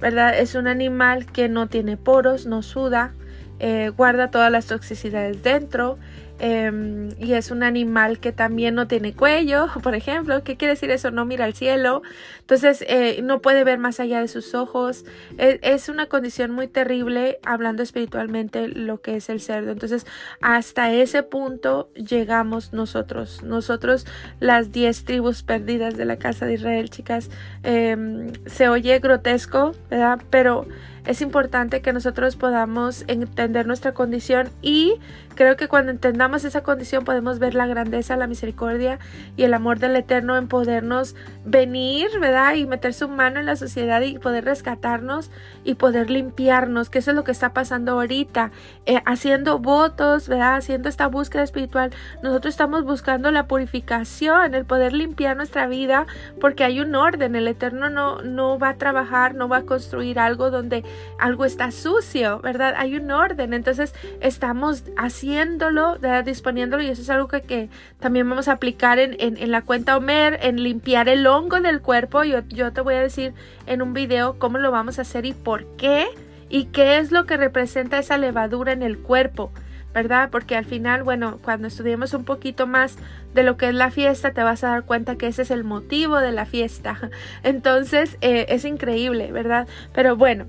¿verdad? 0.01 0.37
Es 0.37 0.57
un 0.57 0.67
animal 0.67 1.25
que 1.25 1.49
no 1.49 1.69
tiene 1.69 1.97
poros, 1.97 2.47
no 2.47 2.63
suda, 2.63 3.13
eh, 3.61 3.93
guarda 3.97 4.33
todas 4.33 4.51
las 4.51 4.67
toxicidades 4.67 5.45
dentro, 5.45 5.99
Em, 6.41 7.11
y 7.21 7.35
es 7.35 7.53
un 7.53 7.63
animal 7.63 8.19
que 8.19 8.33
también 8.33 8.75
no 8.75 8.89
tiene 8.89 9.15
cuello, 9.15 9.69
por 9.83 9.95
ejemplo. 9.95 10.43
¿Qué 10.43 10.57
quiere 10.57 10.75
decir 10.75 10.91
eso? 10.91 11.11
No 11.11 11.25
mira 11.25 11.45
al 11.45 11.55
cielo. 11.55 12.03
Entonces 12.41 12.85
eh, 12.89 13.21
no 13.23 13.41
puede 13.41 13.63
ver 13.65 13.79
más 13.79 14.01
allá 14.01 14.21
de 14.21 14.29
sus 14.29 14.55
ojos. 14.55 15.05
E, 15.39 15.61
es, 15.63 15.89
una 15.89 16.07
condición 16.07 16.51
muy 16.51 16.67
terrible 16.67 17.39
hablando 17.45 17.83
espiritualmente 17.83 18.69
lo 18.69 19.01
que 19.01 19.17
es 19.17 19.29
el 19.29 19.41
cerdo. 19.41 19.71
Entonces 19.71 20.07
hasta 20.41 20.93
ese 20.93 21.23
punto 21.23 21.91
llegamos 21.95 22.73
nosotros. 22.73 23.43
Nosotros 23.43 24.07
las 24.41 24.73
diez 24.73 25.05
tribus 25.05 25.43
perdidas 25.43 25.97
de 25.97 26.05
la 26.05 26.17
casa 26.17 26.47
de 26.47 26.55
Israel, 26.55 26.91
chicas. 26.91 27.31
Em, 27.63 28.33
se 28.47 28.69
oye 28.69 28.99
grotesco, 28.99 29.73
¿verdad? 29.89 30.21
Pero 30.31 30.67
es 31.07 31.21
importante 31.21 31.83
que 31.83 31.93
nosotros 31.93 32.37
podamos 32.37 33.05
entender 33.09 33.67
nuestra 33.67 33.93
condición 33.93 34.49
y 34.63 34.95
creo 35.35 35.57
que 35.57 35.69
cuando 35.69 35.91
entendamos 35.91 36.45
esa 36.45 36.63
condición 36.63 37.05
podemos 37.05 37.39
ver 37.39 37.55
la 37.55 37.67
grandeza, 37.67 38.17
la 38.17 38.27
misericordia 38.27 38.99
y 39.37 39.43
el 39.43 39.53
amor 39.53 39.81
del 39.81 39.97
Eterno 39.97 40.39
en 40.39 40.49
podernos 40.49 41.15
venir, 41.45 42.09
¿verdad? 42.21 42.55
Y 42.55 42.67
meter 42.67 42.95
su 42.95 43.09
mano 43.09 43.39
en 43.39 43.47
la 43.47 43.57
sociedad 43.57 44.01
y 44.01 44.19
poder 44.19 44.47
rescatarnos 44.47 45.31
y 45.63 45.75
poder 45.75 46.09
limpiarnos, 46.09 46.89
que 46.89 47.01
eso 47.01 47.11
es 47.11 47.17
lo 47.17 47.25
que 47.25 47.33
está 47.33 47.53
pasando 47.53 47.93
ahorita, 47.93 48.51
eh, 48.87 49.03
haciendo 49.05 49.59
votos, 49.59 50.29
¿verdad? 50.29 50.57
Haciendo 50.57 50.89
esta 50.89 51.07
búsqueda 51.09 51.43
espiritual. 51.43 51.91
Nosotros 52.23 52.55
estamos 52.55 52.85
buscando 52.85 53.31
la 53.31 53.47
purificación, 53.47 54.55
el 54.55 54.65
poder 54.65 54.95
limpiar 54.95 55.37
nuestra 55.37 55.67
vida, 55.67 56.07
porque 56.41 56.65
hay 56.65 56.81
un 56.81 56.95
orden. 56.95 57.37
El 57.37 57.49
Eterno 57.49 57.91
no, 57.91 58.23
no 58.23 58.59
va 58.59 58.71
a 58.71 58.75
trabajar, 58.77 59.35
no 59.35 59.49
va 59.49 59.59
a 59.59 59.63
construir 59.63 60.19
algo 60.19 60.51
donde 60.51 60.83
algo 61.19 61.45
está 61.45 61.71
sucio, 61.71 62.41
¿verdad? 62.41 62.75
Hay 62.77 62.97
un 62.97 63.11
orden. 63.11 63.55
Entonces 63.55 63.95
estamos 64.21 64.85
haciéndolo, 64.97 65.99
¿verdad? 65.99 66.25
Disponiéndolo 66.25 66.83
y 66.83 66.89
eso 66.89 67.03
es 67.03 67.11
algo 67.11 67.29
que, 67.29 67.69
también 68.01 68.29
vamos 68.29 68.49
a 68.49 68.53
aplicar 68.53 68.99
en, 68.99 69.51
la 69.51 69.63
cuenta 69.63 69.97
Omer, 69.97 70.39
en 70.43 70.63
limpiar 70.63 71.09
el 71.09 71.27
hongo 71.27 71.61
del 71.61 71.81
cuerpo. 71.81 72.25
Yo, 72.25 72.41
yo 72.49 72.73
te 72.73 72.81
voy 72.81 72.95
a 72.95 73.01
decir 73.01 73.35
en 73.67 73.83
un 73.83 73.95
video 73.95 74.39
cómo 74.39 74.59
lo 74.59 74.71
vamos 74.71 74.99
a 74.99 75.03
hacer 75.03 75.27
y 75.27 75.33
por 75.33 75.67
qué 75.77 76.07
y 76.49 76.67
qué 76.67 76.99
es 76.99 77.11
lo 77.11 77.27
que 77.27 77.37
representa 77.37 77.99
esa 77.99 78.19
levadura 78.19 78.73
en 78.73 78.83
el 78.83 78.99
cuerpo. 78.99 79.51
¿verdad? 79.95 80.29
Porque 80.31 80.57
al 80.57 80.65
final, 80.65 81.05
bueno, 81.05 81.39
cuando 81.43 81.69
estudiemos 81.69 82.13
un 82.15 82.25
poquito 82.25 82.67
más 82.67 82.97
de 83.33 83.45
lo 83.45 83.57
que 83.57 83.69
es 83.69 83.75
la 83.75 83.91
fiesta, 83.93 84.33
te 84.33 84.43
vas 84.43 84.65
a 84.65 84.71
dar 84.71 84.85
cuenta 84.85 85.17
que 85.17 85.29
ese 85.29 85.43
es 85.43 85.53
el 85.53 85.63
motivo 85.63 86.19
de 86.19 86.33
la 86.33 86.45
fiesta. 86.45 87.11
Entonces, 87.45 88.19
eh, 88.21 88.47
es 88.49 88.65
increíble, 88.65 89.31
¿verdad? 89.31 89.69
Pero 89.95 90.17
bueno, 90.17 90.47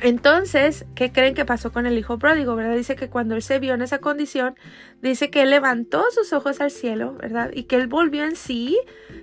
entonces, 0.00 0.84
¿qué 0.94 1.12
creen 1.12 1.34
que 1.34 1.44
pasó 1.44 1.72
con 1.72 1.86
el 1.86 1.96
hijo 1.96 2.18
pródigo, 2.18 2.56
verdad? 2.56 2.76
Dice 2.76 2.96
que 2.96 3.08
cuando 3.08 3.36
él 3.36 3.42
se 3.42 3.58
vio 3.60 3.74
en 3.74 3.82
esa 3.82 3.98
condición, 3.98 4.56
dice 5.02 5.30
que 5.30 5.42
él 5.42 5.50
levantó 5.50 6.04
sus 6.10 6.32
ojos 6.32 6.60
al 6.60 6.70
cielo, 6.70 7.14
¿verdad? 7.14 7.50
Y 7.54 7.64
que 7.64 7.76
él 7.76 7.86
volvió 7.86 8.24
en 8.24 8.34
sí. 8.34 8.76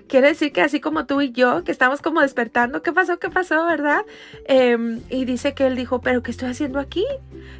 Quiere 0.07 0.29
decir 0.29 0.53
que 0.53 0.61
así 0.61 0.79
como 0.79 1.05
tú 1.05 1.21
y 1.21 1.31
yo, 1.31 1.63
que 1.63 1.71
estamos 1.71 2.01
como 2.01 2.21
despertando, 2.21 2.81
¿qué 2.81 2.93
pasó? 2.93 3.19
¿Qué 3.19 3.29
pasó? 3.29 3.65
¿Verdad? 3.65 4.05
Em, 4.45 5.01
y 5.09 5.25
dice 5.25 5.53
que 5.53 5.67
él 5.67 5.75
dijo, 5.75 6.01
pero 6.01 6.23
¿qué 6.23 6.31
estoy 6.31 6.49
haciendo 6.49 6.79
aquí? 6.79 7.05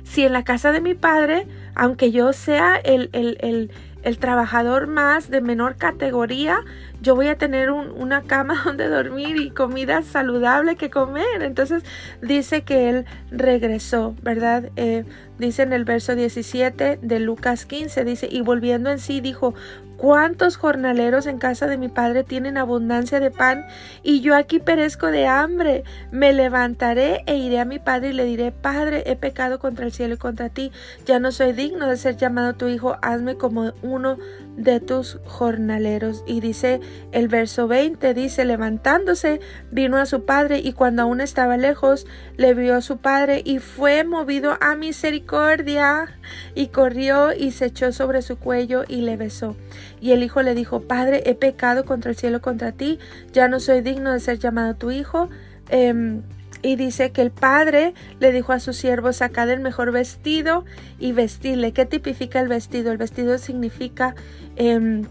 Si 0.04 0.24
en 0.24 0.34
la 0.34 0.44
casa 0.44 0.72
de 0.72 0.82
mi 0.82 0.94
padre, 0.94 1.48
aunque 1.76 2.12
yo 2.12 2.32
sea 2.32 2.78
el, 2.78 3.10
el, 3.14 3.38
el 3.42 3.72
el 4.04 4.18
trabajador 4.18 4.88
más 4.88 5.30
de 5.30 5.42
menor 5.42 5.76
categoría, 5.76 6.60
yo 7.02 7.16
voy 7.16 7.28
a 7.28 7.38
tener 7.38 7.72
una 7.72 8.24
cama 8.24 8.62
donde 8.66 8.88
dormir 8.88 9.38
y 9.38 9.52
comida 9.52 10.02
saludable 10.02 10.76
que 10.76 10.90
comer. 10.90 11.42
Entonces 11.42 11.84
dice 12.22 12.64
que 12.64 12.90
él 12.90 13.06
regresó, 13.32 14.16
¿verdad? 14.22 14.72
Eh, 14.76 15.06
dice 15.38 15.64
en 15.64 15.74
el 15.74 15.86
verso 15.86 16.16
17 16.16 17.00
de 17.02 17.20
Lucas 17.20 17.66
15, 17.66 18.04
dice, 18.06 18.28
y 18.32 18.42
volviendo 18.42 18.90
en 18.90 19.00
sí 19.00 19.22
dijo, 19.22 19.54
¿Cuántos 20.02 20.58
jornaleros 20.58 21.28
en 21.28 21.38
casa 21.38 21.68
de 21.68 21.78
mi 21.78 21.88
padre 21.88 22.24
tienen 22.24 22.58
abundancia 22.58 23.20
de 23.20 23.30
pan 23.30 23.68
y 24.02 24.22
yo 24.22 24.36
aquí 24.36 24.58
perezco 24.58 25.06
de 25.06 25.28
hambre? 25.28 25.84
Me 26.10 26.34
levantaré 26.34 27.22
e 27.28 27.36
iré 27.36 27.60
a 27.60 27.66
mi 27.66 27.78
padre 27.78 28.10
y 28.10 28.14
le 28.14 28.26
diré, 28.26 28.52
Padre, 28.52 29.04
he 29.06 29.16
pecado 29.16 29.60
contra 29.60 29.86
el 29.86 29.92
cielo 29.92 30.16
y 30.16 30.18
contra 30.18 30.50
ti, 30.50 30.72
ya 31.06 31.20
no 31.20 31.32
soy 31.32 31.54
digno 31.54 31.86
de 31.86 31.98
ser 31.98 32.18
llamado 32.18 32.56
tu 32.56 32.68
hijo, 32.68 32.98
hazme 33.04 33.36
como 33.36 33.74
uno 33.84 34.18
de 34.64 34.80
tus 34.80 35.20
jornaleros. 35.26 36.24
Y 36.26 36.40
dice 36.40 36.80
el 37.12 37.28
verso 37.28 37.68
20, 37.68 38.14
dice, 38.14 38.46
levantándose, 38.46 39.40
vino 39.72 39.98
a 39.98 40.06
su 40.06 40.26
padre 40.26 40.60
y 40.60 40.74
cuando 40.74 41.04
aún 41.04 41.22
estaba 41.22 41.58
lejos, 41.58 42.08
le 42.38 42.54
vio 42.54 42.76
a 42.76 42.82
su 42.82 42.98
padre 42.98 43.42
y 43.44 43.60
fue 43.60 44.04
movido 44.04 44.58
a 44.62 44.76
misericordia 44.76 46.18
y 46.56 46.68
corrió 46.68 47.34
y 47.34 47.52
se 47.52 47.66
echó 47.66 47.92
sobre 47.92 48.22
su 48.22 48.38
cuello 48.38 48.84
y 48.88 49.02
le 49.02 49.18
besó. 49.18 49.56
Y 50.00 50.12
el 50.12 50.24
hijo 50.24 50.42
le 50.42 50.56
dijo, 50.56 50.82
Padre, 50.82 51.24
he 51.26 51.36
pecado 51.36 51.86
contra 51.86 52.12
el 52.12 52.18
cielo, 52.18 52.42
contra 52.42 52.72
ti, 52.72 53.00
ya 53.32 53.48
no 53.48 53.60
soy 53.60 53.82
digno 53.82 54.12
de 54.12 54.20
ser 54.20 54.40
llamado 54.40 54.76
tu 54.76 54.92
hijo. 54.92 55.30
Em, 55.70 56.22
y 56.62 56.76
dice 56.76 57.12
que 57.12 57.22
el 57.22 57.32
padre 57.32 57.94
le 58.20 58.32
dijo 58.32 58.54
a 58.54 58.60
su 58.60 58.74
siervo, 58.74 59.14
sacad 59.14 59.50
el 59.50 59.60
mejor 59.60 59.92
vestido 59.92 60.66
y 61.00 61.12
vestirle. 61.12 61.74
¿Qué 61.74 61.86
tipifica 61.86 62.40
el 62.40 62.48
vestido? 62.48 62.92
El 62.92 62.98
vestido 62.98 63.38
significa 63.38 64.16
em, 64.56 65.04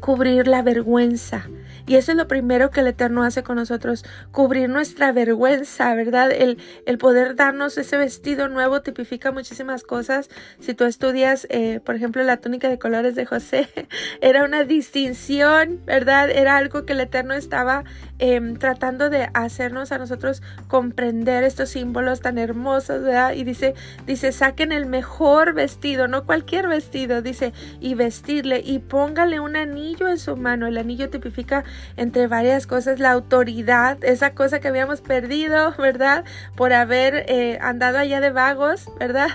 cubrir 0.00 0.46
la 0.46 0.62
vergüenza. 0.62 1.48
Y 1.86 1.96
eso 1.96 2.12
es 2.12 2.16
lo 2.16 2.28
primero 2.28 2.70
que 2.70 2.80
el 2.80 2.86
Eterno 2.86 3.22
hace 3.22 3.42
con 3.42 3.56
nosotros, 3.56 4.04
cubrir 4.32 4.68
nuestra 4.68 5.12
vergüenza, 5.12 5.94
¿verdad? 5.94 6.30
El, 6.32 6.58
el 6.86 6.98
poder 6.98 7.36
darnos 7.36 7.78
ese 7.78 7.96
vestido 7.96 8.48
nuevo 8.48 8.82
tipifica 8.82 9.32
muchísimas 9.32 9.82
cosas. 9.82 10.28
Si 10.60 10.74
tú 10.74 10.84
estudias, 10.84 11.46
eh, 11.50 11.80
por 11.84 11.94
ejemplo, 11.94 12.22
la 12.22 12.38
túnica 12.38 12.68
de 12.68 12.78
colores 12.78 13.14
de 13.14 13.26
José, 13.26 13.68
era 14.20 14.44
una 14.44 14.64
distinción, 14.64 15.80
¿verdad? 15.84 16.30
Era 16.30 16.56
algo 16.56 16.84
que 16.84 16.92
el 16.92 17.00
Eterno 17.00 17.34
estaba 17.34 17.84
em, 18.18 18.56
tratando 18.56 19.10
de 19.10 19.28
hacernos 19.34 19.92
a 19.92 19.98
nosotros 19.98 20.42
comprender 20.68 21.44
estos 21.44 21.70
símbolos 21.70 22.20
tan 22.20 22.38
hermosos, 22.38 23.02
¿verdad? 23.02 23.32
Y 23.34 23.44
dice, 23.44 23.74
dice, 24.06 24.32
saquen 24.32 24.72
el 24.72 24.86
mejor 24.86 25.54
vestido, 25.54 26.08
no 26.08 26.24
cualquier 26.24 26.68
vestido, 26.68 27.22
dice, 27.22 27.52
y 27.80 27.94
vestirle 27.94 28.62
y 28.64 28.78
póngale 28.78 29.40
un 29.40 29.56
anillo 29.56 30.08
en 30.08 30.18
su 30.18 30.36
mano. 30.36 30.66
El 30.66 30.78
anillo 30.78 31.10
tipifica 31.10 31.64
entre 31.96 32.26
varias 32.26 32.66
cosas, 32.66 32.98
la 32.98 33.10
autoridad, 33.10 34.02
esa 34.04 34.34
cosa 34.34 34.60
que 34.60 34.68
habíamos 34.68 35.00
perdido, 35.00 35.74
¿verdad? 35.78 36.24
Por 36.56 36.72
haber 36.72 37.24
eh, 37.28 37.58
andado 37.60 37.98
allá 37.98 38.20
de 38.20 38.30
vagos, 38.30 38.88
¿verdad? 38.98 39.28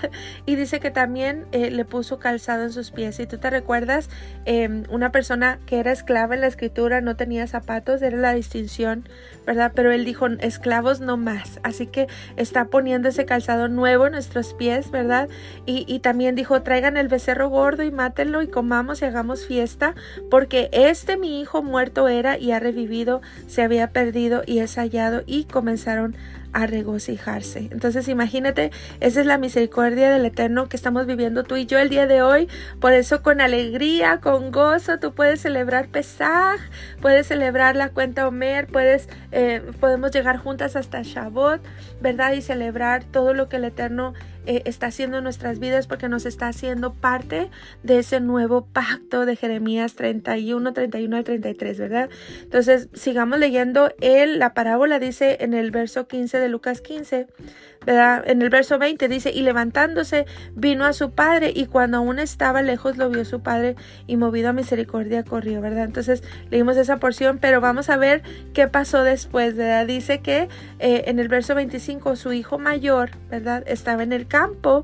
Y 0.46 0.56
dice 0.56 0.80
que 0.80 0.90
también 0.90 1.46
eh, 1.52 1.70
le 1.70 1.84
puso 1.84 2.18
calzado 2.18 2.64
en 2.64 2.72
sus 2.72 2.90
pies. 2.90 3.16
Si 3.16 3.26
tú 3.26 3.38
te 3.38 3.50
recuerdas, 3.50 4.08
em, 4.44 4.84
una 4.90 5.12
persona 5.12 5.58
que 5.66 5.78
era 5.78 5.92
esclava 5.92 6.34
en 6.34 6.40
la 6.40 6.46
escritura 6.46 7.00
no 7.00 7.16
tenía 7.16 7.46
zapatos, 7.46 8.02
era 8.02 8.16
la 8.16 8.34
distinción, 8.34 9.08
¿verdad? 9.46 9.72
Pero 9.74 9.92
él 9.92 10.04
dijo, 10.04 10.26
esclavos 10.26 11.00
no 11.00 11.16
más. 11.16 11.60
Así 11.62 11.86
que 11.86 12.06
está 12.36 12.66
poniendo 12.66 13.08
ese 13.08 13.24
calzado 13.26 13.68
nuevo 13.68 14.06
en 14.06 14.12
nuestros 14.12 14.54
pies, 14.54 14.90
¿verdad? 14.90 15.28
Y 15.66 15.98
también 16.00 16.34
dijo, 16.34 16.62
traigan 16.62 16.96
el 16.96 17.08
becerro 17.08 17.48
gordo 17.48 17.82
y 17.82 17.90
mátenlo 17.90 18.42
y 18.42 18.48
comamos 18.48 19.02
y 19.02 19.04
hagamos 19.04 19.46
fiesta, 19.46 19.94
porque 20.30 20.68
este 20.72 21.16
mi 21.16 21.40
hijo 21.40 21.62
muerto 21.62 22.08
era 22.08 22.25
y 22.36 22.50
ha 22.50 22.58
revivido, 22.58 23.22
se 23.46 23.62
había 23.62 23.92
perdido 23.92 24.42
y 24.44 24.58
es 24.58 24.74
hallado 24.74 25.22
y 25.26 25.44
comenzaron 25.44 26.16
a 26.52 26.66
regocijarse. 26.66 27.68
Entonces 27.70 28.08
imagínate, 28.08 28.70
esa 29.00 29.20
es 29.20 29.26
la 29.26 29.38
misericordia 29.38 30.10
del 30.10 30.26
Eterno 30.26 30.68
que 30.68 30.76
estamos 30.76 31.06
viviendo 31.06 31.44
tú 31.44 31.56
y 31.56 31.66
yo 31.66 31.78
el 31.78 31.88
día 31.88 32.06
de 32.06 32.22
hoy. 32.22 32.48
Por 32.80 32.92
eso 32.92 33.22
con 33.22 33.40
alegría, 33.40 34.20
con 34.20 34.50
gozo, 34.50 34.98
tú 34.98 35.14
puedes 35.14 35.40
celebrar 35.40 35.88
Pesaj, 35.88 36.60
puedes 37.00 37.26
celebrar 37.26 37.76
la 37.76 37.90
cuenta 37.90 38.26
Omer, 38.26 38.66
puedes, 38.66 39.08
eh, 39.32 39.62
podemos 39.80 40.10
llegar 40.10 40.38
juntas 40.38 40.76
hasta 40.76 41.02
Shabbat, 41.02 41.60
¿verdad? 42.00 42.32
Y 42.32 42.42
celebrar 42.42 43.04
todo 43.04 43.34
lo 43.34 43.48
que 43.48 43.56
el 43.56 43.64
Eterno 43.64 44.14
eh, 44.46 44.62
está 44.64 44.86
haciendo 44.86 45.18
en 45.18 45.24
nuestras 45.24 45.58
vidas 45.58 45.88
porque 45.88 46.08
nos 46.08 46.24
está 46.24 46.46
haciendo 46.46 46.94
parte 46.94 47.50
de 47.82 47.98
ese 47.98 48.20
nuevo 48.20 48.64
pacto 48.64 49.26
de 49.26 49.34
Jeremías 49.34 49.94
31, 49.96 50.72
31 50.72 51.16
al 51.16 51.24
33, 51.24 51.78
¿verdad? 51.78 52.10
Entonces, 52.42 52.88
sigamos 52.94 53.40
leyendo. 53.40 53.92
Él, 54.00 54.38
la 54.38 54.54
parábola 54.54 55.00
dice 55.00 55.38
en 55.40 55.52
el 55.52 55.72
verso 55.72 56.06
15 56.06 56.35
de 56.38 56.48
Lucas 56.48 56.80
15, 56.80 57.26
¿verdad? 57.84 58.24
En 58.26 58.42
el 58.42 58.50
verso 58.50 58.78
20 58.78 59.08
dice, 59.08 59.30
y 59.30 59.42
levantándose 59.42 60.26
vino 60.54 60.84
a 60.84 60.92
su 60.92 61.12
padre 61.12 61.52
y 61.54 61.66
cuando 61.66 61.98
aún 61.98 62.18
estaba 62.18 62.62
lejos 62.62 62.96
lo 62.96 63.10
vio 63.10 63.24
su 63.24 63.40
padre 63.40 63.76
y 64.06 64.16
movido 64.16 64.50
a 64.50 64.52
misericordia 64.52 65.24
corrió, 65.24 65.60
¿verdad? 65.60 65.84
Entonces 65.84 66.22
leímos 66.50 66.76
esa 66.76 66.98
porción, 66.98 67.38
pero 67.38 67.60
vamos 67.60 67.88
a 67.90 67.96
ver 67.96 68.22
qué 68.54 68.66
pasó 68.68 69.02
después, 69.02 69.56
¿verdad? 69.56 69.86
Dice 69.86 70.20
que 70.20 70.48
eh, 70.78 71.04
en 71.06 71.18
el 71.18 71.28
verso 71.28 71.54
25 71.54 72.16
su 72.16 72.32
hijo 72.32 72.58
mayor, 72.58 73.10
¿verdad? 73.30 73.62
Estaba 73.66 74.02
en 74.02 74.12
el 74.12 74.26
campo, 74.26 74.82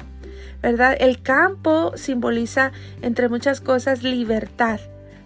¿verdad? 0.63 0.97
El 0.99 1.23
campo 1.23 1.93
simboliza, 1.97 2.73
entre 3.03 3.29
muchas 3.29 3.61
cosas, 3.61 4.03
libertad, 4.03 4.81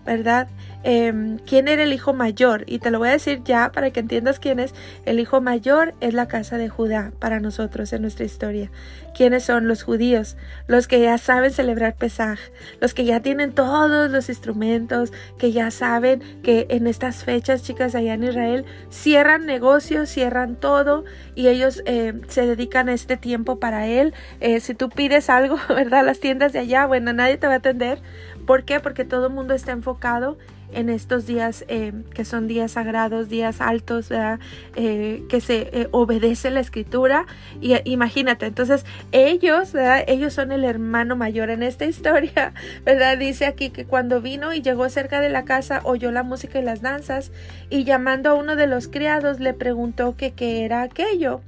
¿verdad? 0.07 0.49
Em, 0.85 1.38
quién 1.38 1.66
era 1.66 1.83
el 1.83 1.92
hijo 1.92 2.14
mayor. 2.14 2.62
Y 2.66 2.79
te 2.79 2.90
lo 2.90 3.01
voy 3.01 3.09
a 3.09 3.12
decir 3.12 3.42
ya 3.45 3.73
para 3.73 3.90
que 3.90 4.01
entiendas 4.01 4.38
quién 4.38 4.61
es. 4.61 4.73
El 5.05 5.19
hijo 5.19 5.40
mayor 5.40 5.95
es 6.01 6.14
la 6.14 6.29
casa 6.29 6.59
de 6.59 6.69
Judá 6.69 7.12
para 7.19 7.40
nosotros 7.40 7.92
en 7.92 8.03
nuestra 8.03 8.25
historia. 8.25 8.71
¿Quiénes 9.16 9.45
son 9.45 9.66
los 9.66 9.83
judíos? 9.83 10.37
Los 10.69 10.87
que 10.87 11.01
ya 11.01 11.19
saben 11.19 11.51
celebrar 11.51 11.97
Pesaj, 11.97 12.38
los 12.81 12.95
que 12.95 13.05
ya 13.05 13.21
tienen 13.21 13.53
todos 13.53 14.11
los 14.11 14.29
instrumentos, 14.29 15.12
que 15.38 15.53
ya 15.53 15.71
saben 15.71 16.21
que 16.42 16.66
en 16.71 16.87
estas 16.87 17.25
fechas, 17.25 17.62
chicas, 17.62 17.95
allá 17.95 18.14
en 18.14 18.25
Israel, 18.25 18.64
cierran 18.90 19.47
negocios, 19.47 20.09
cierran 20.09 20.55
todo 20.55 21.05
y 21.35 21.49
ellos 21.49 21.83
eh, 21.87 22.12
se 22.29 22.47
dedican 22.47 22.88
a 22.88 22.92
este 22.92 23.16
tiempo 23.16 23.59
para 23.59 23.87
él. 23.87 24.14
Eh, 24.40 24.61
si 24.61 24.75
tú 24.75 24.88
pides 24.88 25.31
algo, 25.31 25.59
¿verdad? 25.69 26.05
Las 26.05 26.21
tiendas 26.21 26.53
de 26.53 26.61
allá, 26.61 26.87
bueno, 26.87 27.12
nadie 27.12 27.38
te 27.38 27.47
va 27.47 27.55
a 27.55 27.57
atender. 27.57 27.99
¿Por 28.47 28.65
qué? 28.65 28.81
Porque 28.81 29.05
todo 29.05 29.27
el 29.27 29.33
mundo 29.33 29.55
está 29.55 29.73
enfocado 29.73 30.39
en 30.73 30.89
estos 30.89 31.27
días 31.27 31.65
eh, 31.69 31.93
que 32.15 32.25
son 32.25 32.49
días 32.49 32.73
sagrados, 32.73 33.29
días 33.29 33.61
altos, 33.61 34.11
eh, 34.11 35.23
que 35.29 35.41
se 35.41 35.71
eh, 35.73 35.89
obedece 35.91 36.51
la 36.51 36.61
escritura. 36.61 37.27
Y 37.61 37.75
imagínate, 37.89 38.47
entonces 38.47 38.85
ellos, 39.13 39.73
ellos 40.07 40.33
son 40.33 40.53
el 40.53 40.65
hermano 40.65 41.17
mayor 41.17 41.51
en 41.51 41.63
esta 41.63 41.85
historia, 41.87 42.53
¿verdad? 42.85 43.19
Dice 43.19 43.47
aquí 43.47 43.71
que 43.71 43.85
cuando 43.85 44.21
vino 44.21 44.53
y 44.53 44.63
llegó 44.63 44.89
cerca 44.89 45.21
de 45.21 45.29
la 45.29 45.45
casa, 45.45 45.81
oyó 45.85 46.11
la 46.11 46.23
música 46.23 46.59
y 46.59 46.63
las 46.63 46.83
danzas, 46.83 47.33
y 47.71 47.85
llamando 47.85 48.31
a 48.31 48.35
uno 48.35 48.57
de 48.57 48.67
los 48.67 48.89
criados 48.89 49.41
le 49.41 49.55
preguntó 49.55 50.15
qué 50.17 50.65
era 50.65 50.83
aquello. 50.83 51.41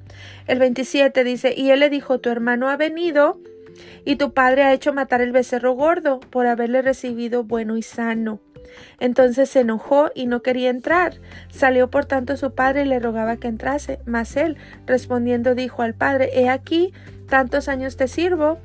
El 0.47 0.59
27 0.59 1.25
dice, 1.25 1.55
y 1.57 1.71
él 1.71 1.81
le 1.81 1.91
dijo, 1.91 2.19
tu 2.19 2.31
hermano 2.31 2.69
ha 2.69 2.77
venido 2.77 3.39
y 4.05 4.17
tu 4.17 4.33
padre 4.33 4.65
ha 4.65 4.73
hecho 4.73 4.93
matar 4.93 5.21
el 5.21 5.33
becerro 5.33 5.73
gordo 5.73 6.21
por 6.21 6.47
haberle 6.47 6.83
recibido 6.83 7.45
bueno 7.45 7.77
y 7.77 7.83
sano. 7.83 8.41
Entonces 9.01 9.49
se 9.49 9.61
enojó 9.61 10.11
y 10.15 10.27
no 10.27 10.43
quería 10.43 10.71
entrar. 10.71 11.15
Salió 11.51 11.91
por 11.91 12.05
tanto 12.05 12.37
su 12.37 12.55
padre 12.55 12.83
y 12.83 12.87
le 12.87 12.99
rogaba 12.99 13.37
que 13.37 13.49
entrase. 13.49 14.01
Mas 14.05 14.37
él, 14.37 14.57
respondiendo, 14.87 15.55
dijo 15.55 15.83
al 15.83 15.95
padre, 15.95 16.31
He 16.35 16.49
aquí, 16.49 16.93
tantos 17.29 17.69
años 17.69 17.97
te 17.97 18.09
sirvo, 18.09 18.59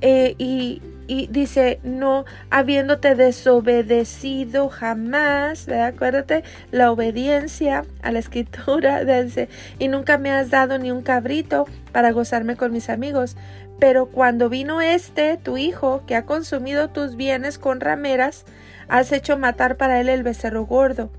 eh, 0.00 0.34
y 0.38 0.82
y 1.06 1.26
dice, 1.26 1.80
no 1.82 2.24
habiéndote 2.50 3.14
desobedecido 3.14 4.68
jamás, 4.68 5.68
acuérdate, 5.68 6.44
la 6.70 6.90
obediencia 6.90 7.84
a 8.02 8.12
la 8.12 8.18
escritura, 8.18 9.04
dice, 9.22 9.48
y 9.78 9.88
nunca 9.88 10.18
me 10.18 10.30
has 10.30 10.50
dado 10.50 10.78
ni 10.78 10.90
un 10.90 11.02
cabrito 11.02 11.66
para 11.92 12.12
gozarme 12.12 12.56
con 12.56 12.72
mis 12.72 12.88
amigos. 12.88 13.36
Pero 13.84 14.06
cuando 14.06 14.48
vino 14.48 14.80
este, 14.80 15.36
tu 15.36 15.58
hijo, 15.58 16.04
que 16.06 16.16
ha 16.16 16.24
consumido 16.24 16.88
tus 16.88 17.16
bienes 17.16 17.58
con 17.58 17.80
rameras, 17.80 18.46
has 18.88 19.12
hecho 19.12 19.36
matar 19.36 19.76
para 19.76 20.00
él 20.00 20.08
el 20.08 20.22
becerro 20.22 20.64
gordo. 20.64 21.10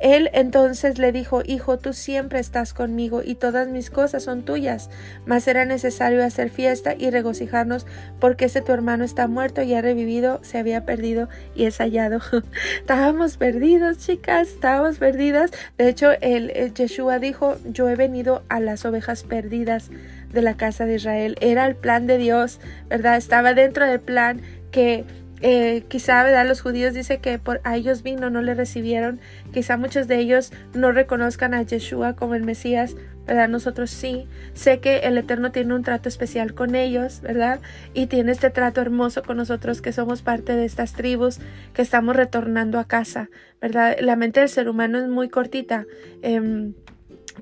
Él 0.00 0.30
entonces 0.32 0.98
le 0.98 1.10
dijo, 1.10 1.42
Hijo, 1.44 1.78
tú 1.78 1.92
siempre 1.92 2.38
estás 2.38 2.74
conmigo 2.74 3.22
y 3.24 3.34
todas 3.34 3.66
mis 3.66 3.90
cosas 3.90 4.22
son 4.22 4.44
tuyas, 4.44 4.88
mas 5.24 5.48
era 5.48 5.64
necesario 5.64 6.24
hacer 6.24 6.50
fiesta 6.50 6.94
y 6.96 7.10
regocijarnos 7.10 7.86
porque 8.20 8.44
ese 8.44 8.60
tu 8.60 8.70
hermano 8.70 9.02
está 9.02 9.26
muerto 9.26 9.62
y 9.62 9.74
ha 9.74 9.82
revivido, 9.82 10.38
se 10.44 10.58
había 10.58 10.84
perdido 10.84 11.28
y 11.56 11.64
es 11.64 11.78
hallado. 11.78 12.20
estábamos 12.78 13.36
perdidos, 13.36 13.98
chicas, 13.98 14.46
estábamos 14.46 14.98
perdidas. 14.98 15.50
De 15.76 15.88
hecho, 15.88 16.12
el, 16.20 16.50
el 16.50 16.72
Yeshua 16.72 17.18
dijo, 17.18 17.56
yo 17.64 17.88
he 17.88 17.96
venido 17.96 18.44
a 18.48 18.60
las 18.60 18.84
ovejas 18.84 19.24
perdidas 19.24 19.90
de 20.32 20.42
la 20.42 20.56
casa 20.56 20.86
de 20.86 20.96
Israel. 20.96 21.36
Era 21.40 21.66
el 21.66 21.76
plan 21.76 22.06
de 22.06 22.18
Dios, 22.18 22.60
¿verdad? 22.88 23.16
Estaba 23.16 23.54
dentro 23.54 23.86
del 23.86 24.00
plan 24.00 24.40
que 24.70 25.04
eh, 25.42 25.84
quizá 25.88 26.22
¿verdad? 26.24 26.46
los 26.46 26.62
judíos 26.62 26.94
dice 26.94 27.18
que 27.18 27.38
por 27.38 27.60
a 27.64 27.76
ellos 27.76 28.02
vino, 28.02 28.30
no 28.30 28.40
le 28.42 28.54
recibieron. 28.54 29.20
Quizá 29.52 29.76
muchos 29.76 30.08
de 30.08 30.18
ellos 30.18 30.52
no 30.74 30.92
reconozcan 30.92 31.54
a 31.54 31.62
Yeshua 31.62 32.16
como 32.16 32.34
el 32.34 32.44
Mesías, 32.44 32.96
¿verdad? 33.26 33.48
Nosotros 33.48 33.90
sí. 33.90 34.26
Sé 34.54 34.80
que 34.80 34.98
el 35.00 35.18
Eterno 35.18 35.52
tiene 35.52 35.74
un 35.74 35.82
trato 35.82 36.08
especial 36.08 36.54
con 36.54 36.74
ellos, 36.74 37.20
¿verdad? 37.20 37.60
Y 37.92 38.06
tiene 38.06 38.32
este 38.32 38.50
trato 38.50 38.80
hermoso 38.80 39.22
con 39.22 39.36
nosotros 39.36 39.82
que 39.82 39.92
somos 39.92 40.22
parte 40.22 40.56
de 40.56 40.64
estas 40.64 40.94
tribus, 40.94 41.38
que 41.74 41.82
estamos 41.82 42.16
retornando 42.16 42.78
a 42.78 42.84
casa, 42.84 43.28
¿verdad? 43.60 43.96
La 44.00 44.16
mente 44.16 44.40
del 44.40 44.48
ser 44.48 44.68
humano 44.68 44.98
es 44.98 45.08
muy 45.08 45.28
cortita. 45.28 45.86
Em, 46.22 46.72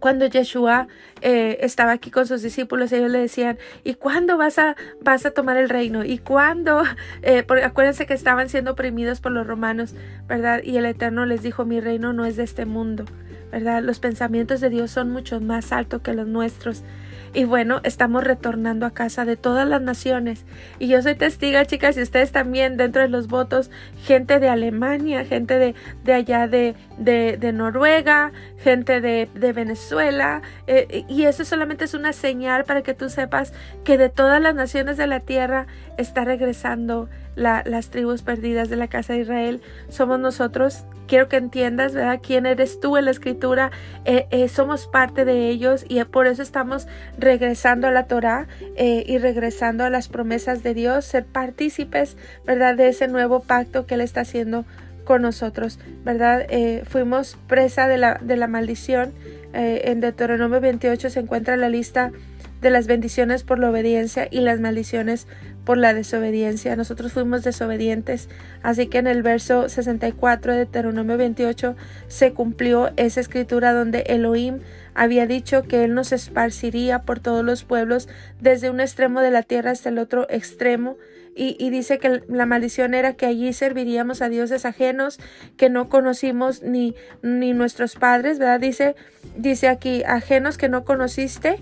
cuando 0.01 0.27
Yeshua 0.27 0.89
eh, 1.21 1.59
estaba 1.61 1.93
aquí 1.93 2.11
con 2.11 2.27
sus 2.27 2.43
discípulos, 2.43 2.93
ellos 2.93 3.11
le 3.11 3.21
decían, 3.21 3.59
¿y 3.83 3.95
cuándo 3.95 4.37
vas 4.37 4.59
a, 4.59 4.77
tomar 5.35 5.57
el 5.57 5.69
reino? 5.69 6.05
¿Y 6.05 6.19
cuándo? 6.19 6.83
Eh, 7.23 7.43
porque 7.43 7.65
acuérdense 7.65 8.07
que 8.07 8.13
estaban 8.13 8.49
siendo 8.49 8.73
oprimidos 8.73 9.21
por 9.21 9.33
los 9.33 9.47
romanos, 9.47 9.95
¿verdad? 10.27 10.63
Y 10.63 10.77
el 10.77 10.85
Eterno 10.85 11.25
les 11.25 11.43
dijo, 11.43 11.65
mi 11.65 11.81
reino 11.81 12.13
no 12.13 12.27
es 12.27 12.37
de 12.37 12.43
este 12.45 12.67
mundo, 12.67 13.05
¿verdad? 13.51 13.83
Los 13.83 13.99
pensamientos 13.99 14.61
de 14.61 14.69
Dios 14.69 14.91
son 14.91 15.11
mucho 15.11 15.41
más 15.41 15.73
altos 15.73 16.03
que 16.03 16.13
los 16.13 16.27
nuestros. 16.27 16.83
Y 17.35 17.45
bueno, 17.45 17.81
estamos 17.83 18.23
retornando 18.23 18.87
a 18.87 18.93
casa 18.93 19.25
de 19.25 19.37
todas 19.37 19.69
las 19.69 19.83
naciones. 19.83 20.45
Y 20.79 20.87
yo 20.87 21.03
soy 21.03 21.17
testiga, 21.17 21.65
chicas, 21.65 21.97
y 21.97 22.03
ustedes 22.03 22.31
también 22.31 22.77
dentro 22.77 23.03
de 23.03 23.09
los 23.09 23.27
votos, 23.27 23.73
gente 24.05 24.39
de 24.39 24.49
Alemania, 24.49 25.25
gente 25.25 25.59
de, 25.59 25.75
de 26.05 26.13
allá 26.13 26.47
de, 26.47 26.77
de, 26.97 27.53
Noruega, 27.53 28.31
gente 28.59 29.01
de, 29.01 29.29
de 29.35 29.53
Venezuela. 29.53 30.43
Eh, 30.69 31.05
y 31.09 31.25
eso 31.25 31.45
solamente 31.45 31.87
es 31.87 31.95
una 31.95 32.13
señal 32.13 32.63
para 32.65 32.83
que 32.83 32.95
tú 32.95 33.09
sepas 33.09 33.53
que 33.83 33.99
de 33.99 34.11
todas 34.11 34.41
las 34.41 34.55
naciones 34.55 34.97
de 34.97 35.09
la 35.09 35.19
tierra 35.19 35.67
está 35.99 36.25
regresando 36.25 37.09
las 37.37 37.91
tribus 37.91 38.23
perdidas 38.23 38.69
de 38.69 38.77
la 38.77 38.89
casa 38.89 39.13
de 39.13 39.21
Israel. 39.21 39.61
Somos 39.89 40.21
nosotros 40.21 40.85
quiero 41.07 41.29
que 41.29 41.37
entiendas, 41.37 41.95
¿verdad? 41.95 42.21
¿Quién 42.23 42.47
eres 42.47 42.81
tú 42.81 42.97
en 42.97 43.07
la 43.07 43.11
escritura? 43.11 43.71
Eh, 44.05 44.27
eh, 44.31 44.49
somos 44.49 44.87
parte 44.87 45.25
de 45.25 45.49
ellos 45.49 45.85
y 45.89 46.03
por 46.05 46.27
eso 46.27 46.43
estamos 46.43 46.87
regresando 47.19 47.87
a 47.87 47.91
la 47.91 48.07
Torah 48.07 48.47
eh, 48.77 49.05
y 49.07 49.19
regresando 49.19 49.85
a 49.85 49.91
las 49.91 50.09
promesas 50.09 50.63
de 50.63 50.75
Dios, 50.75 51.05
ser 51.05 51.25
partícipes, 51.25 52.17
¿verdad? 52.45 52.77
De 52.77 52.89
ese 52.89 53.09
nuevo 53.09 53.41
pacto 53.41 53.87
que 53.87 53.95
Él 53.95 54.01
está 54.01 54.23
haciendo 54.23 54.65
con 55.05 55.21
nosotros, 55.21 55.79
¿verdad? 56.03 56.47
fuimos 56.87 57.37
presa 57.47 57.89
de 57.89 57.99
la, 57.99 58.19
de 58.23 58.39
la 58.39 58.47
maldición. 58.47 59.13
en 59.53 60.01
Deuteronomio 60.01 60.63
28 60.63 61.11
se 61.11 61.21
encuentra 61.21 61.59
la 61.59 61.69
lista 61.69 62.11
de 62.63 62.71
las 62.71 62.87
bendiciones 62.87 63.43
por 63.43 63.59
la 63.59 63.69
obediencia 63.69 64.29
y 64.31 64.41
las 64.41 64.61
maldiciones 64.61 65.27
por 65.65 65.79
la 65.79 65.95
desobediencia. 65.95 66.77
Nosotros 66.77 67.13
fuimos 67.13 67.43
desobedientes. 67.43 68.29
Así 68.63 68.87
que 68.87 68.99
en 68.99 69.07
el 69.07 69.23
verso 69.23 69.69
64 69.69 70.53
de 70.53 70.59
Deuteronomio 70.59 71.17
28 71.17 71.77
se 72.09 72.33
cumplió 72.33 72.91
esa 72.97 73.21
escritura 73.21 73.73
donde 73.73 74.01
Elohim 74.07 74.61
había 74.95 75.27
dicho 75.27 75.65
que 75.65 75.85
Él 75.85 75.95
nos 75.95 76.13
esparciría 76.13 77.03
por 77.03 77.21
todos 77.21 77.45
los 77.45 77.65
pueblos 77.65 78.09
desde 78.41 78.71
un 78.71 78.81
extremo 78.81 79.21
de 79.21 79.31
la 79.31 79.43
tierra 79.43 79.73
hasta 79.73 79.89
el 79.89 79.99
otro 79.99 80.27
extremo. 80.31 80.97
Y, 81.37 81.69
dice 81.71 81.99
que 81.99 82.23
la 82.29 82.47
maldición 82.47 82.95
era 82.95 83.15
que 83.15 83.27
allí 83.27 83.53
serviríamos 83.53 84.23
a 84.23 84.29
dioses 84.29 84.65
ajenos 84.65 85.19
que 85.57 85.69
no 85.69 85.89
conocimos 85.89 86.63
ni, 86.63 86.95
ni 87.23 87.53
nuestros 87.55 87.97
padres, 87.97 88.39
¿verdad? 88.39 88.61
Dice, 88.61 88.95
dice 89.37 89.67
aquí, 89.67 90.05
ajenos 90.05 90.59
que 90.59 90.69
no 90.69 90.85
conociste 90.85 91.57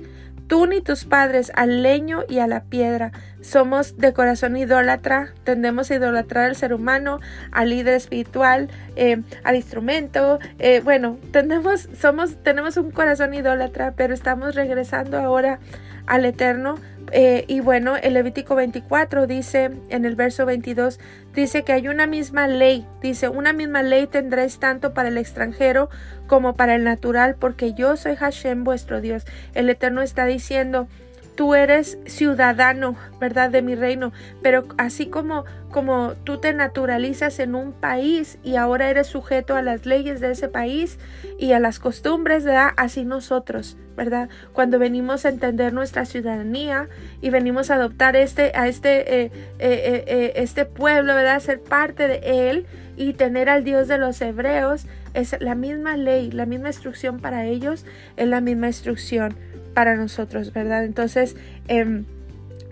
tú 0.46 0.66
ni 0.66 0.80
tus 0.80 1.04
padres 1.04 1.52
al 1.54 1.82
leño 1.82 2.24
y 2.28 2.38
a 2.38 2.46
la 2.46 2.64
piedra. 2.64 3.12
Somos 3.40 3.96
de 3.96 4.12
corazón 4.12 4.56
idólatra, 4.56 5.32
tendemos 5.44 5.90
a 5.90 5.96
idolatrar 5.96 6.44
al 6.46 6.56
ser 6.56 6.74
humano, 6.74 7.18
al 7.50 7.70
líder 7.70 7.94
espiritual, 7.94 8.68
eh, 8.96 9.22
al 9.44 9.56
instrumento. 9.56 10.38
Eh, 10.58 10.80
bueno, 10.84 11.18
tenemos, 11.32 11.88
somos, 12.00 12.36
tenemos 12.42 12.76
un 12.76 12.90
corazón 12.90 13.34
idólatra, 13.34 13.92
pero 13.96 14.14
estamos 14.14 14.54
regresando 14.54 15.18
ahora 15.18 15.58
al 16.06 16.24
eterno 16.24 16.76
eh, 17.10 17.44
y 17.46 17.60
bueno, 17.60 17.96
el 17.96 18.14
Levítico 18.14 18.54
24 18.54 19.26
dice, 19.26 19.70
en 19.90 20.04
el 20.04 20.16
verso 20.16 20.46
22, 20.46 20.98
dice 21.34 21.62
que 21.62 21.72
hay 21.72 21.88
una 21.88 22.06
misma 22.06 22.46
ley, 22.46 22.86
dice, 23.02 23.28
una 23.28 23.52
misma 23.52 23.82
ley 23.82 24.06
tendréis 24.06 24.58
tanto 24.58 24.94
para 24.94 25.08
el 25.08 25.18
extranjero 25.18 25.90
como 26.26 26.54
para 26.54 26.74
el 26.74 26.84
natural, 26.84 27.34
porque 27.34 27.74
yo 27.74 27.96
soy 27.96 28.16
Hashem 28.16 28.64
vuestro 28.64 29.00
Dios. 29.02 29.24
El 29.54 29.68
Eterno 29.68 30.00
está 30.00 30.24
diciendo, 30.24 30.88
tú 31.34 31.54
eres 31.54 31.98
ciudadano, 32.06 32.96
¿verdad? 33.20 33.50
De 33.50 33.62
mi 33.62 33.74
reino, 33.74 34.12
pero 34.42 34.64
así 34.78 35.06
como 35.06 35.44
como 35.72 36.12
tú 36.22 36.38
te 36.38 36.52
naturalizas 36.52 37.38
en 37.40 37.54
un 37.54 37.72
país 37.72 38.38
y 38.44 38.56
ahora 38.56 38.90
eres 38.90 39.06
sujeto 39.06 39.56
a 39.56 39.62
las 39.62 39.86
leyes 39.86 40.20
de 40.20 40.30
ese 40.30 40.48
país 40.48 40.98
y 41.38 41.52
a 41.52 41.60
las 41.60 41.78
costumbres, 41.78 42.44
¿verdad? 42.44 42.72
Así 42.76 43.04
nosotros, 43.04 43.78
¿verdad? 43.96 44.28
Cuando 44.52 44.78
venimos 44.78 45.24
a 45.24 45.30
entender 45.30 45.72
nuestra 45.72 46.04
ciudadanía 46.04 46.88
y 47.22 47.30
venimos 47.30 47.70
a 47.70 47.76
adoptar 47.76 48.16
este 48.16 48.52
a 48.54 48.68
este 48.68 49.24
eh, 49.24 49.30
eh, 49.58 50.04
eh, 50.06 50.32
este 50.36 50.66
pueblo, 50.66 51.14
¿verdad? 51.14 51.40
Ser 51.40 51.60
parte 51.60 52.06
de 52.06 52.50
él 52.50 52.66
y 52.96 53.14
tener 53.14 53.48
al 53.48 53.64
Dios 53.64 53.88
de 53.88 53.96
los 53.96 54.20
hebreos 54.20 54.84
es 55.14 55.34
la 55.40 55.54
misma 55.54 55.96
ley, 55.96 56.30
la 56.30 56.44
misma 56.44 56.68
instrucción 56.68 57.18
para 57.18 57.46
ellos, 57.46 57.86
es 58.18 58.28
la 58.28 58.42
misma 58.42 58.66
instrucción 58.66 59.36
para 59.74 59.96
nosotros, 59.96 60.52
¿verdad? 60.52 60.84
Entonces, 60.84 61.36
em, 61.68 62.04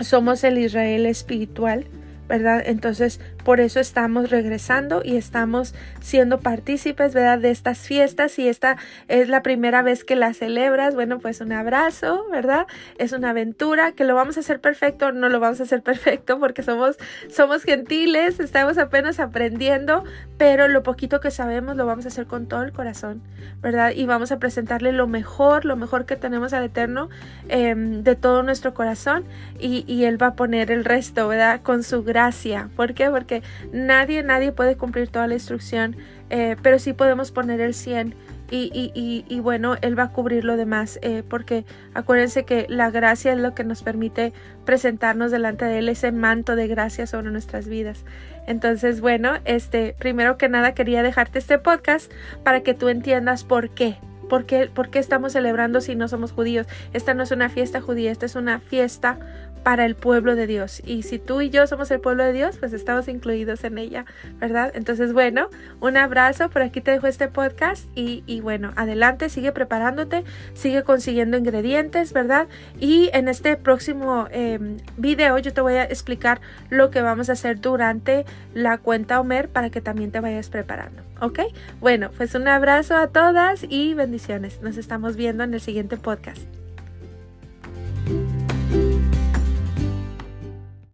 somos 0.00 0.44
el 0.44 0.58
Israel 0.58 1.06
espiritual, 1.06 1.86
¿verdad? 2.28 2.62
Entonces, 2.64 3.20
por 3.44 3.60
eso 3.60 3.80
estamos 3.80 4.30
regresando 4.30 5.02
y 5.04 5.16
estamos 5.16 5.74
siendo 6.00 6.40
partícipes, 6.40 7.14
¿verdad? 7.14 7.38
De 7.38 7.50
estas 7.50 7.78
fiestas 7.78 8.38
y 8.38 8.48
esta 8.48 8.76
es 9.08 9.28
la 9.28 9.42
primera 9.42 9.82
vez 9.82 10.04
que 10.04 10.16
la 10.16 10.34
celebras. 10.34 10.94
Bueno, 10.94 11.18
pues 11.18 11.40
un 11.40 11.52
abrazo, 11.52 12.26
¿verdad? 12.30 12.66
Es 12.98 13.12
una 13.12 13.30
aventura 13.30 13.92
que 13.92 14.04
lo 14.04 14.14
vamos 14.14 14.36
a 14.36 14.40
hacer 14.40 14.60
perfecto, 14.60 15.12
no 15.12 15.28
lo 15.28 15.40
vamos 15.40 15.60
a 15.60 15.64
hacer 15.64 15.82
perfecto 15.90 16.38
porque 16.38 16.62
somos, 16.62 16.96
somos 17.28 17.62
gentiles, 17.62 18.40
estamos 18.40 18.78
apenas 18.78 19.20
aprendiendo, 19.20 20.04
pero 20.36 20.68
lo 20.68 20.82
poquito 20.82 21.20
que 21.20 21.30
sabemos 21.30 21.76
lo 21.76 21.86
vamos 21.86 22.04
a 22.04 22.08
hacer 22.08 22.26
con 22.26 22.46
todo 22.46 22.62
el 22.62 22.72
corazón, 22.72 23.22
¿verdad? 23.60 23.92
Y 23.94 24.06
vamos 24.06 24.32
a 24.32 24.38
presentarle 24.38 24.92
lo 24.92 25.06
mejor, 25.06 25.64
lo 25.64 25.76
mejor 25.76 26.06
que 26.06 26.16
tenemos 26.16 26.52
al 26.52 26.64
Eterno 26.64 27.08
em, 27.48 28.02
de 28.02 28.16
todo 28.16 28.42
nuestro 28.42 28.74
corazón 28.74 29.24
y, 29.58 29.84
y 29.86 30.04
Él 30.04 30.20
va 30.20 30.28
a 30.28 30.34
poner 30.34 30.70
el 30.70 30.84
resto, 30.84 31.28
¿verdad? 31.28 31.62
Con 31.62 31.82
su 31.82 32.02
gracia. 32.02 32.68
¿Por 32.76 32.94
qué? 32.94 33.10
Porque 33.10 33.29
nadie, 33.72 34.22
nadie 34.22 34.52
puede 34.52 34.76
cumplir 34.76 35.08
toda 35.08 35.26
la 35.26 35.34
instrucción, 35.34 35.96
eh, 36.30 36.56
pero 36.62 36.78
sí 36.78 36.92
podemos 36.92 37.30
poner 37.30 37.60
el 37.60 37.74
100 37.74 38.14
y, 38.52 39.40
bueno, 39.40 39.76
Él 39.80 39.96
va 39.98 40.04
a 40.04 40.12
cubrir 40.12 40.44
lo 40.44 40.56
demás, 40.56 40.98
eh, 41.02 41.22
porque 41.28 41.64
acuérdense 41.94 42.44
que 42.44 42.66
la 42.68 42.90
gracia 42.90 43.32
es 43.32 43.38
lo 43.38 43.54
que 43.54 43.62
nos 43.62 43.82
permite 43.82 44.32
presentarnos 44.64 45.30
delante 45.30 45.64
de 45.66 45.78
Él, 45.78 45.88
ese 45.88 46.10
manto 46.10 46.56
de 46.56 46.66
gracia 46.66 47.06
sobre 47.06 47.30
nuestras 47.30 47.68
vidas. 47.68 48.04
Entonces, 48.46 49.00
bueno, 49.00 49.34
este, 49.44 49.94
primero 49.98 50.36
que 50.36 50.48
nada 50.48 50.74
quería 50.74 51.02
dejarte 51.02 51.38
este 51.38 51.58
podcast 51.58 52.10
para 52.42 52.62
que 52.62 52.74
tú 52.74 52.88
entiendas 52.88 53.44
por 53.44 53.70
qué, 53.70 53.98
¿Por 54.30 54.46
qué, 54.46 54.70
estamos 55.00 55.32
celebrando 55.32 55.80
si 55.80 55.96
no 55.96 56.06
somos 56.06 56.30
judíos? 56.30 56.68
Esta 56.92 57.14
no 57.14 57.24
es 57.24 57.32
una 57.32 57.48
fiesta 57.48 57.80
judía, 57.80 58.12
esta 58.12 58.26
es 58.26 58.36
una 58.36 58.60
fiesta 58.60 59.18
para 59.62 59.84
el 59.84 59.94
pueblo 59.94 60.36
de 60.36 60.46
Dios. 60.46 60.82
Y 60.84 61.02
si 61.02 61.18
tú 61.18 61.40
y 61.40 61.50
yo 61.50 61.66
somos 61.66 61.90
el 61.90 62.00
pueblo 62.00 62.24
de 62.24 62.32
Dios, 62.32 62.56
pues 62.58 62.72
estamos 62.72 63.08
incluidos 63.08 63.64
en 63.64 63.78
ella, 63.78 64.04
¿verdad? 64.38 64.72
Entonces, 64.74 65.12
bueno, 65.12 65.48
un 65.80 65.96
abrazo. 65.96 66.50
Por 66.50 66.62
aquí 66.62 66.80
te 66.80 66.92
dejo 66.92 67.06
este 67.06 67.28
podcast 67.28 67.86
y, 67.94 68.40
bueno, 68.40 68.72
adelante, 68.76 69.28
sigue 69.28 69.52
preparándote, 69.52 70.24
sigue 70.54 70.82
consiguiendo 70.82 71.36
ingredientes, 71.36 72.12
¿verdad? 72.12 72.48
Y 72.78 73.10
en 73.12 73.28
este 73.28 73.56
próximo 73.56 74.28
em, 74.30 74.78
video 74.96 75.38
yo 75.38 75.52
te 75.52 75.60
voy 75.60 75.74
a 75.74 75.84
explicar 75.84 76.40
lo 76.70 76.90
que 76.90 77.02
vamos 77.02 77.28
a 77.28 77.32
hacer 77.32 77.60
durante 77.60 78.24
la 78.54 78.78
cuenta 78.78 79.20
Homer 79.20 79.48
para 79.48 79.70
que 79.70 79.80
también 79.80 80.10
te 80.10 80.20
vayas 80.20 80.48
preparando, 80.48 81.02
¿ok? 81.20 81.40
Bueno, 81.80 82.10
pues 82.16 82.34
un 82.34 82.48
abrazo 82.48 82.96
a 82.96 83.08
todas 83.08 83.64
y 83.68 83.94
bendiciones. 83.94 84.60
Nos 84.62 84.76
estamos 84.76 85.16
viendo 85.16 85.44
en 85.44 85.54
el 85.54 85.60
siguiente 85.60 85.96
podcast. 85.96 86.59